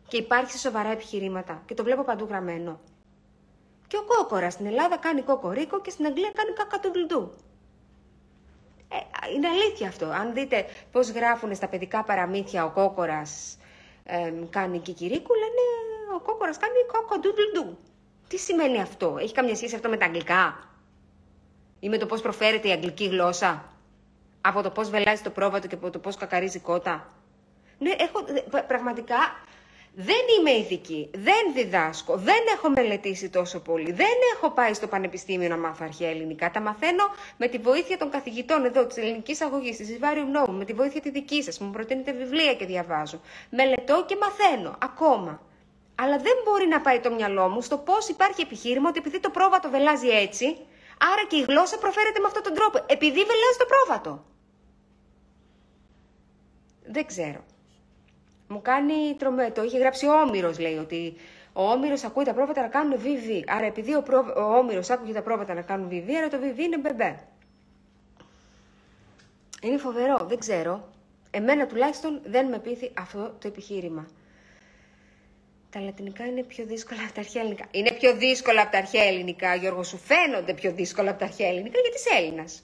[0.08, 2.80] Και υπάρχει σε σοβαρά επιχειρήματα και το βλέπω παντού γραμμένο.
[3.88, 7.32] Και ο κόκορας στην Ελλάδα κάνει κοκορίκο και στην Αγγλία κάνει κακατογλουτού.
[8.92, 10.06] Ε, είναι αλήθεια αυτό.
[10.06, 13.58] Αν δείτε πώς γράφουν στα παιδικά παραμύθια ο κόκορας
[14.04, 15.62] ε, κάνει κικυρίκου, λένε
[16.16, 17.78] ο κόκορας κάνει κοκοντούγλουτού.
[18.28, 20.70] Τι σημαίνει αυτό, έχει καμιά σχέση αυτό με τα αγγλικά;
[21.80, 23.64] Ή με το πώς προφέρεται η αγγλική γλώσσα,
[24.42, 27.08] από το πώς βελάζει το πρόβατο και από το πώς κακαρίζει κότα;
[27.80, 28.26] Ναι, έχω,
[28.68, 29.18] πραγματικά
[29.94, 35.50] δεν είμαι ειδική, δεν διδάσκω, δεν έχω μελετήσει τόσο πολύ, δεν έχω πάει στο πανεπιστήμιο
[35.50, 36.52] να μάθω αρχαία ελληνικά.
[36.52, 37.04] Τα μαθαίνω
[37.38, 41.02] με τη βοήθεια των καθηγητών εδώ της ελληνικής αγωγής, της Ιβάριου Νόμου, με τη βοήθεια
[41.02, 41.60] τη δική σας.
[41.60, 43.22] Μου προτείνετε βιβλία και διαβάζω.
[43.50, 45.42] Μελετώ και μαθαίνω ακόμα.
[45.96, 49.30] Αλλά δεν μπορεί να πάει το μυαλό μου στο πώς υπάρχει επιχείρημα ότι επειδή το
[49.30, 50.46] πρόβατο βελάζει έτσι,
[51.12, 52.78] άρα και η γλώσσα προφέρεται με αυτόν τον τρόπο.
[52.88, 54.26] Επειδή βελάζει το πρόβατο.
[56.86, 57.44] Δεν ξέρω.
[58.52, 59.52] Μου κάνει τρομερό.
[59.52, 61.14] Το είχε γράψει ο Όμηρος, λέει ότι
[61.54, 63.44] ο Όμηρος ακούει τα πρόβατα να κάνουν VV.
[63.48, 64.34] Άρα, επειδή ο, προ...
[64.38, 67.20] ο Όμηρος άκουγε τα πρόβατα να κάνουν VV, άρα το VV είναι μπεμπέ.
[69.62, 70.90] Είναι φοβερό, δεν ξέρω.
[71.32, 74.08] Εμένα τουλάχιστον δεν με πείθει αυτό το επιχείρημα.
[75.70, 77.66] Τα λατινικά είναι πιο δύσκολα από τα αρχαία ελληνικά.
[77.72, 81.48] Είναι πιο δύσκολα από τα αρχαία ελληνικά, Γιώργο, σου φαίνονται πιο δύσκολα από τα αρχαία
[81.48, 82.64] ελληνικά γιατί είσαι Έλληνας.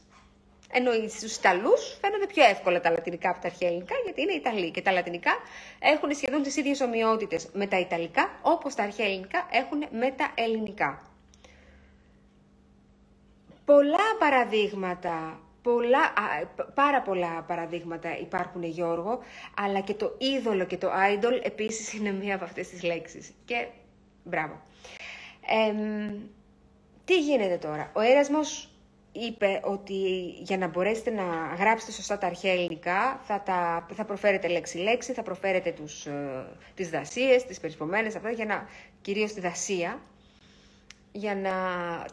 [0.72, 4.72] Ενώ στους Ιταλούς φαίνονται πιο εύκολα τα λατινικά από τα αρχαία ελληνικά, γιατί είναι Ιταλοί.
[4.72, 5.32] Και τα λατινικά
[5.80, 10.32] έχουν σχεδόν τις ίδιες ομοιότητες με τα Ιταλικά, όπως τα αρχαία ελληνικά έχουν με τα
[10.36, 11.02] ελληνικά.
[13.66, 16.14] Πολλά παραδείγματα, πολλά,
[16.74, 19.20] πάρα πολλά παραδείγματα υπάρχουν, Γιώργο,
[19.58, 23.34] αλλά και το είδωλο και το idol επίσης είναι μία από αυτές τις λέξεις.
[23.46, 23.68] Και
[24.24, 24.62] μπράβο.
[27.06, 28.75] τι γίνεται τώρα; Ο Έρασμος
[29.16, 29.94] είπε ότι
[30.40, 31.24] για να μπορέσετε να
[31.60, 36.46] γράψετε σωστά τα αρχαία ελληνικά θα, τα, θα προφέρετε λέξη-λέξη, θα προφέρετε τους, ε,
[36.76, 38.68] τις δασίες, τις περισπομένες, αυτά, για να,
[39.02, 40.00] κυρίως τη δασία,
[41.12, 41.52] για να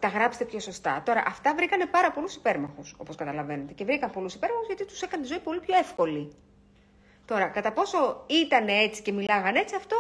[0.01, 1.03] τα γράψετε πιο σωστά.
[1.05, 5.23] Τώρα, αυτά βρήκανε πάρα πολλούς υπέρμαχους, όπως καταλαβαίνετε, και βρήκαν πολλούς υπέρμαχους γιατί τους έκανε
[5.23, 6.33] τη ζωή πολύ πιο εύκολη.
[7.25, 9.97] Τώρα, κατά πόσο ήταν έτσι και μιλάγαν έτσι, αυτό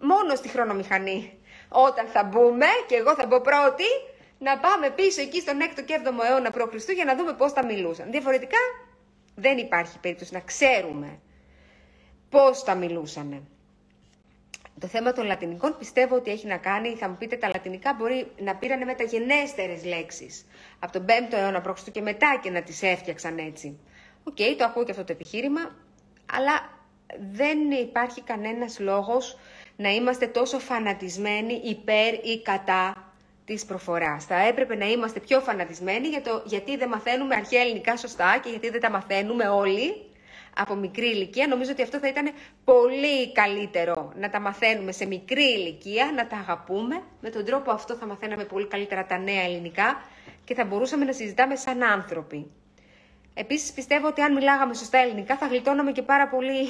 [0.00, 1.38] μόνο στη χρονομηχανή.
[1.68, 3.84] Όταν θα μπούμε, και εγώ θα μπω πρώτη,
[4.38, 6.90] να πάμε πίσω εκεί στον 6ο και 7ο αιώνα π.Χ.
[6.94, 8.10] για να δούμε πώς τα μιλούσαν.
[8.10, 8.58] Διαφορετικά
[9.34, 11.18] δεν υπάρχει περίπτωση να ξέρουμε
[12.30, 13.48] πώς τα μιλούσαν.
[14.80, 18.26] Το θέμα των λατινικών πιστεύω ότι έχει να κάνει, θα μου πείτε τα λατινικά μπορεί
[18.38, 20.46] να πήρανε μεταγενέστερες λέξεις
[20.78, 21.82] από τον 5ο αιώνα π.Χ.
[21.92, 23.78] και μετά και να τις έφτιαξαν έτσι.
[24.24, 25.60] Οκ, το ακούω και αυτό το επιχείρημα,
[26.32, 26.74] αλλά
[27.32, 29.38] δεν υπάρχει κανένας λόγος
[29.76, 33.05] να είμαστε τόσο φανατισμένοι υπέρ ή κατά
[33.46, 34.24] της προφοράς.
[34.24, 38.48] Θα έπρεπε να είμαστε πιο φανατισμένοι για το γιατί δεν μαθαίνουμε αρχαία ελληνικά σωστά και
[38.50, 40.06] γιατί δεν τα μαθαίνουμε όλοι
[40.56, 41.46] από μικρή ηλικία.
[41.46, 42.30] Νομίζω ότι αυτό θα ήταν
[42.64, 47.02] πολύ καλύτερο να τα μαθαίνουμε σε μικρή ηλικία, να τα αγαπούμε.
[47.20, 50.02] Με τον τρόπο αυτό θα μαθαίναμε πολύ καλύτερα τα νέα ελληνικά
[50.44, 52.50] και θα μπορούσαμε να συζητάμε σαν άνθρωποι.
[53.34, 56.68] Επίσης πιστεύω ότι αν μιλάγαμε σωστά ελληνικά θα γλιτώναμε και πάρα πολύ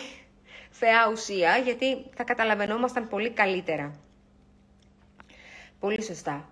[0.70, 3.94] θεά ουσία, γιατί θα καταλαβαίνόμασταν πολύ καλύτερα.
[5.80, 6.48] Πολύ σωστά.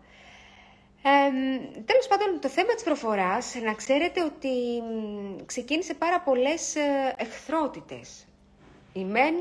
[1.06, 1.30] Ε,
[1.84, 4.50] τέλος πάντων, το θέμα της προφοράς, να ξέρετε ότι
[5.46, 8.26] ξεκίνησε πάρα πολλές ε, εχθρότητες.
[8.92, 9.34] Οι μεν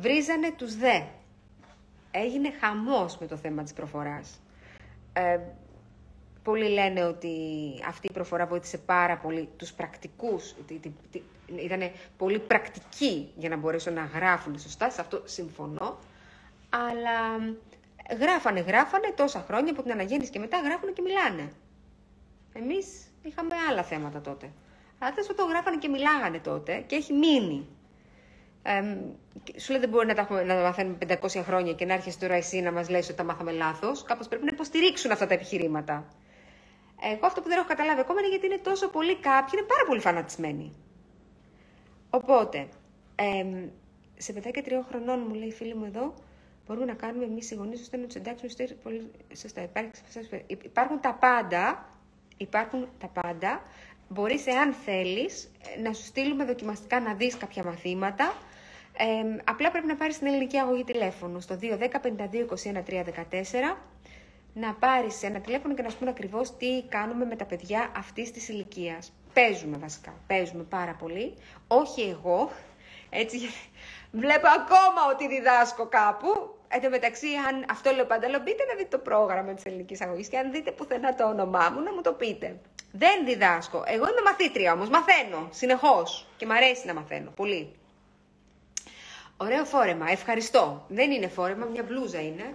[0.00, 1.00] βρίζανε τους δε.
[2.10, 4.40] Έγινε χαμός με το θέμα της προφοράς.
[5.12, 5.38] Ε,
[6.42, 7.34] πολλοί λένε ότι
[7.88, 10.54] αυτή η προφορά βοήθησε πάρα πολύ τους πρακτικούς,
[11.64, 15.98] ήταν πολύ πρακτική για να μπορέσουν να γράφουν σωστά, σε αυτό συμφωνώ,
[16.70, 17.38] αλλά
[18.20, 21.52] Γράφανε, γράφανε τόσα χρόνια από την αναγέννηση και μετά γράφουν και μιλάνε.
[22.52, 22.86] Εμείς
[23.22, 24.50] είχαμε άλλα θέματα τότε.
[24.98, 27.68] Αλλά τέλο το γράφανε και μιλάγανε τότε και έχει μείνει.
[28.62, 28.96] Ε,
[29.58, 32.18] σου λέει δεν μπορεί να τα, έχουμε, να τα μαθαίνουμε 500 χρόνια και να έρχεσαι
[32.18, 34.02] τώρα εσύ να μας λες ότι τα μάθαμε λάθος.
[34.02, 36.08] Κάπως πρέπει να υποστηρίξουν αυτά τα επιχειρήματα.
[37.12, 39.84] Εγώ αυτό που δεν έχω καταλάβει ακόμα είναι γιατί είναι τόσο πολύ κάποιοι, είναι πάρα
[39.86, 40.72] πολύ φανατισμένοι.
[42.10, 42.68] Οπότε,
[43.14, 43.44] ε,
[44.16, 46.14] σε παιδάκια τριών χρονών μου λέει η φίλη μου εδώ,
[46.66, 48.52] μπορούμε να κάνουμε εμείς οι γονείς ώστε να τους εντάξουμε
[48.82, 49.68] πολύ σωστά.
[50.46, 51.88] Υπάρχουν τα πάντα.
[52.36, 53.62] Υπάρχουν τα πάντα.
[54.08, 55.50] Μπορείς, εάν θέλεις,
[55.82, 58.34] να σου στείλουμε δοκιμαστικά να δεις κάποια μαθήματα.
[58.98, 63.76] Ε, απλά πρέπει να πάρεις την ελληνική αγωγή τηλέφωνο στο 210 52 21 314
[64.54, 68.30] να πάρεις ένα τηλέφωνο και να σου πούνε ακριβώς τι κάνουμε με τα παιδιά αυτής
[68.32, 69.12] της ηλικίας.
[69.32, 70.14] Παίζουμε βασικά.
[70.26, 71.34] Παίζουμε πάρα πολύ.
[71.68, 72.50] Όχι εγώ.
[73.10, 73.38] Έτσι,
[74.22, 76.55] βλέπω ακόμα ότι διδάσκω κάπου.
[76.76, 80.00] Εν τω μεταξύ, αν αυτό λέω πάντα, λέω μπείτε να δείτε το πρόγραμμα της ελληνικής
[80.00, 82.56] αγωγής και αν δείτε πουθενά το όνομά μου, να μου το πείτε.
[82.92, 83.82] Δεν διδάσκω.
[83.86, 84.88] Εγώ είμαι μαθήτρια όμως.
[84.88, 86.26] Μαθαίνω συνεχώς.
[86.36, 87.30] Και μ' αρέσει να μαθαίνω.
[87.30, 87.72] Πολύ.
[89.36, 90.10] Ωραίο φόρεμα.
[90.10, 90.84] Ευχαριστώ.
[90.88, 92.54] Δεν είναι φόρεμα, μια μπλούζα είναι.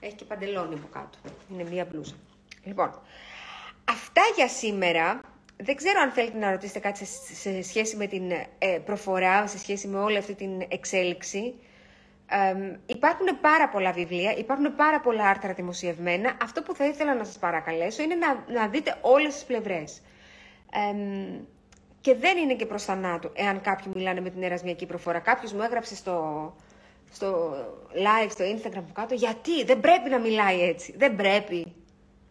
[0.00, 1.18] Έχει και παντελόνι από κάτω.
[1.52, 2.14] Είναι μια μπλούζα.
[2.64, 3.00] Λοιπόν,
[3.84, 5.20] αυτά για σήμερα.
[5.56, 7.04] Δεν ξέρω αν θέλετε να ρωτήσετε κάτι
[7.34, 11.54] σε, σχέση με την ε, προφορά, σε σχέση με όλη αυτή την εξέλιξη.
[12.34, 16.36] Ε, υπάρχουν πάρα πολλά βιβλία, υπάρχουν πάρα πολλά άρθρα δημοσιευμένα.
[16.42, 20.02] Αυτό που θα ήθελα να σας παρακαλέσω είναι να, να δείτε όλες τις πλευρές.
[20.72, 20.96] Ε,
[22.00, 25.18] και δεν είναι και προς θανάτου, εάν κάποιοι μιλάνε με την ερασμιακή προφορά.
[25.18, 26.16] Κάποιος μου έγραψε στο,
[27.12, 27.54] στο
[27.94, 30.94] live, στο Instagram που κάτω, γιατί δεν πρέπει να μιλάει έτσι.
[30.96, 31.74] Δεν πρέπει.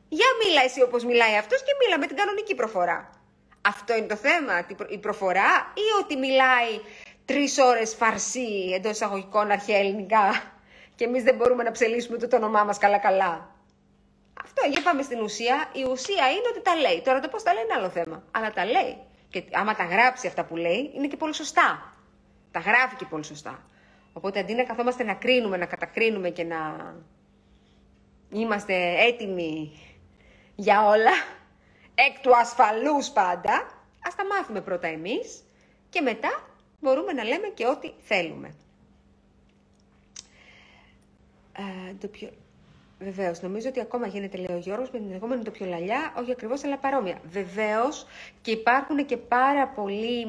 [0.09, 3.09] Για μίλα εσύ όπως μιλάει αυτός και μίλα με την κανονική προφορά.
[3.61, 6.79] Αυτό είναι το θέμα, η προφορά ή ότι μιλάει
[7.31, 10.43] τρεις ώρες φαρσί εντός εισαγωγικών αρχαία ελληνικά
[10.95, 13.55] και εμείς δεν μπορούμε να ψελίσουμε το, το όνομά μας καλά-καλά.
[14.43, 15.69] Αυτό, για πάμε στην ουσία.
[15.73, 17.01] Η ουσία είναι ότι τα λέει.
[17.01, 18.23] Τώρα το πώς τα λέει είναι άλλο θέμα.
[18.31, 18.97] Αλλά τα λέει.
[19.29, 21.93] Και άμα τα γράψει αυτά που λέει, είναι και πολύ σωστά.
[22.51, 23.63] Τα γράφει και πολύ σωστά.
[24.13, 26.93] Οπότε αντί να καθόμαστε να κρίνουμε, να κατακρίνουμε και να
[28.31, 28.73] είμαστε
[29.07, 29.71] έτοιμοι
[30.55, 31.11] για όλα,
[31.95, 33.53] εκ του ασφαλούς πάντα,
[34.07, 35.43] ας τα μάθουμε πρώτα εμείς
[35.89, 36.50] και μετά
[36.81, 38.53] μπορούμε να λέμε και ό,τι θέλουμε.
[41.57, 42.29] Ε, το πιο...
[42.99, 46.31] Βεβαίως, νομίζω ότι ακόμα γίνεται, λέει ο Γιώργος, με την λεγόμενη το πιο λαλιά, όχι
[46.31, 47.19] ακριβώς, αλλά παρόμοια.
[47.29, 48.05] Βεβαίως
[48.41, 50.21] και υπάρχουν και πάρα πολλοί.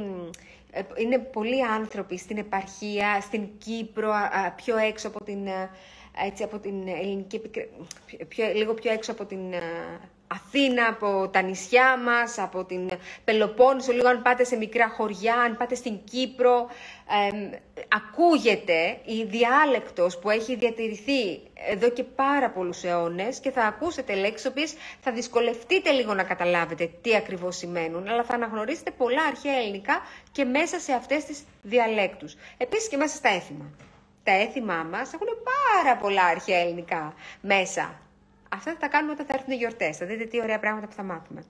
[0.71, 4.13] Ε, είναι πολλοί άνθρωποι στην επαρχία, στην Κύπρο,
[4.57, 5.71] πιο έξω από την, ε,
[6.27, 7.41] έτσι, από την ελληνική
[8.29, 9.61] πιο, λίγο πιο έξω από την ε,
[10.33, 12.91] Αθήνα, από τα νησιά μας, από την
[13.25, 16.69] Πελοπόννησο, λίγο αν πάτε σε μικρά χωριά, αν πάτε στην Κύπρο,
[17.89, 24.47] ακούγεται η διάλεκτος που έχει διατηρηθεί εδώ και πάρα πολλούς αιώνες και θα ακούσετε λέξεις
[24.47, 30.01] οποίες θα δυσκολευτείτε λίγο να καταλάβετε τι ακριβώς σημαίνουν, αλλά θα αναγνωρίσετε πολλά αρχαία ελληνικά
[30.33, 32.35] και μέσα σε αυτές τις διαλέκτους.
[32.57, 33.71] Επίσης και μέσα στα έθιμα.
[34.25, 38.01] Τα έθιμά μας έχουν πάρα πολλά αρχαία ελληνικά μέσα.
[38.53, 39.97] Αυτά θα τα κάνουμε όταν θα έρθουν οι γιορτές.
[39.97, 41.45] Θα δείτε τι ωραία πράγματα που θα μάθουμε.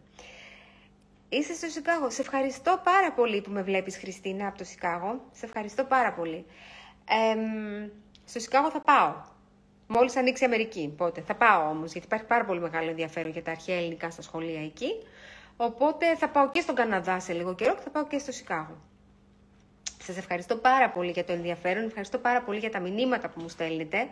[1.28, 2.10] Είσαι στο Σικάγο.
[2.10, 5.20] Σε ευχαριστώ πάρα πολύ που με βλέπεις, Χριστίνα, από το Σικάγο.
[5.32, 6.44] Σε ευχαριστώ πάρα πολύ.
[7.08, 7.36] Ε,
[8.24, 9.14] στο Σικάγο θα πάω.
[9.86, 10.94] Μόλις ανοίξει η Αμερική.
[10.96, 11.20] Πότε.
[11.20, 14.62] Θα πάω όμως, γιατί υπάρχει πάρα πολύ μεγάλο ενδιαφέρον για τα αρχαία ελληνικά στα σχολεία
[14.62, 14.90] εκεί.
[15.56, 18.76] Οπότε θα πάω και στον Καναδά σε λίγο καιρό και θα πάω και στο Σικάγο.
[20.02, 23.48] Σας ευχαριστώ πάρα πολύ για το ενδιαφέρον, ευχαριστώ πάρα πολύ για τα μηνύματα που μου
[23.48, 24.08] στέλνετε.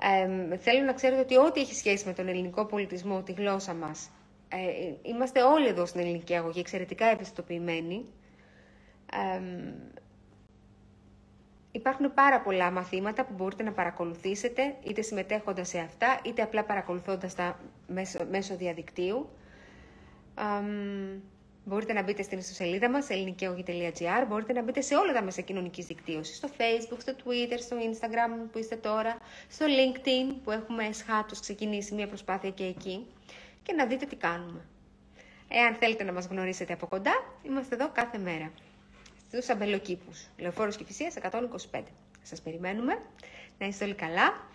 [0.00, 4.10] Ε, θέλω να ξέρετε ότι ό,τι έχει σχέση με τον ελληνικό πολιτισμό, τη γλώσσα μας,
[4.48, 4.58] ε,
[5.02, 8.04] είμαστε όλοι εδώ στην ελληνική αγωγή εξαιρετικά ευαισθητοποιημένοι.
[9.12, 9.40] Ε,
[11.72, 17.34] υπάρχουν πάρα πολλά μαθήματα που μπορείτε να παρακολουθήσετε, είτε συμμετέχοντας σε αυτά, είτε απλά παρακολουθώντας
[17.34, 19.28] τα μέσω, μέσω διαδικτύου.
[21.66, 25.86] Μπορείτε να μπείτε στην ιστοσελίδα μας, ελληνικαιογη.gr, μπορείτε να μπείτε σε όλα τα μέσα κοινωνικής
[25.86, 31.40] δικτύωσης, στο facebook, στο twitter, στο instagram που είστε τώρα, στο linkedin που έχουμε εσχάτως
[31.40, 33.06] ξεκινήσει μια προσπάθεια και εκεί
[33.62, 34.60] και να δείτε τι κάνουμε.
[35.48, 37.12] Εάν θέλετε να μας γνωρίσετε από κοντά,
[37.42, 38.52] είμαστε εδώ κάθε μέρα.
[39.28, 41.82] Στους αμπελοκήπους, Λεωφόρος και Φυσίας 125.
[42.22, 42.98] Σας περιμένουμε,
[43.58, 44.46] να είστε όλοι καλά,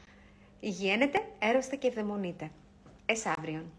[0.59, 2.51] υγιένετε, έρωστε και ευδαιμονείτε.
[3.05, 3.71] Εσάβριον.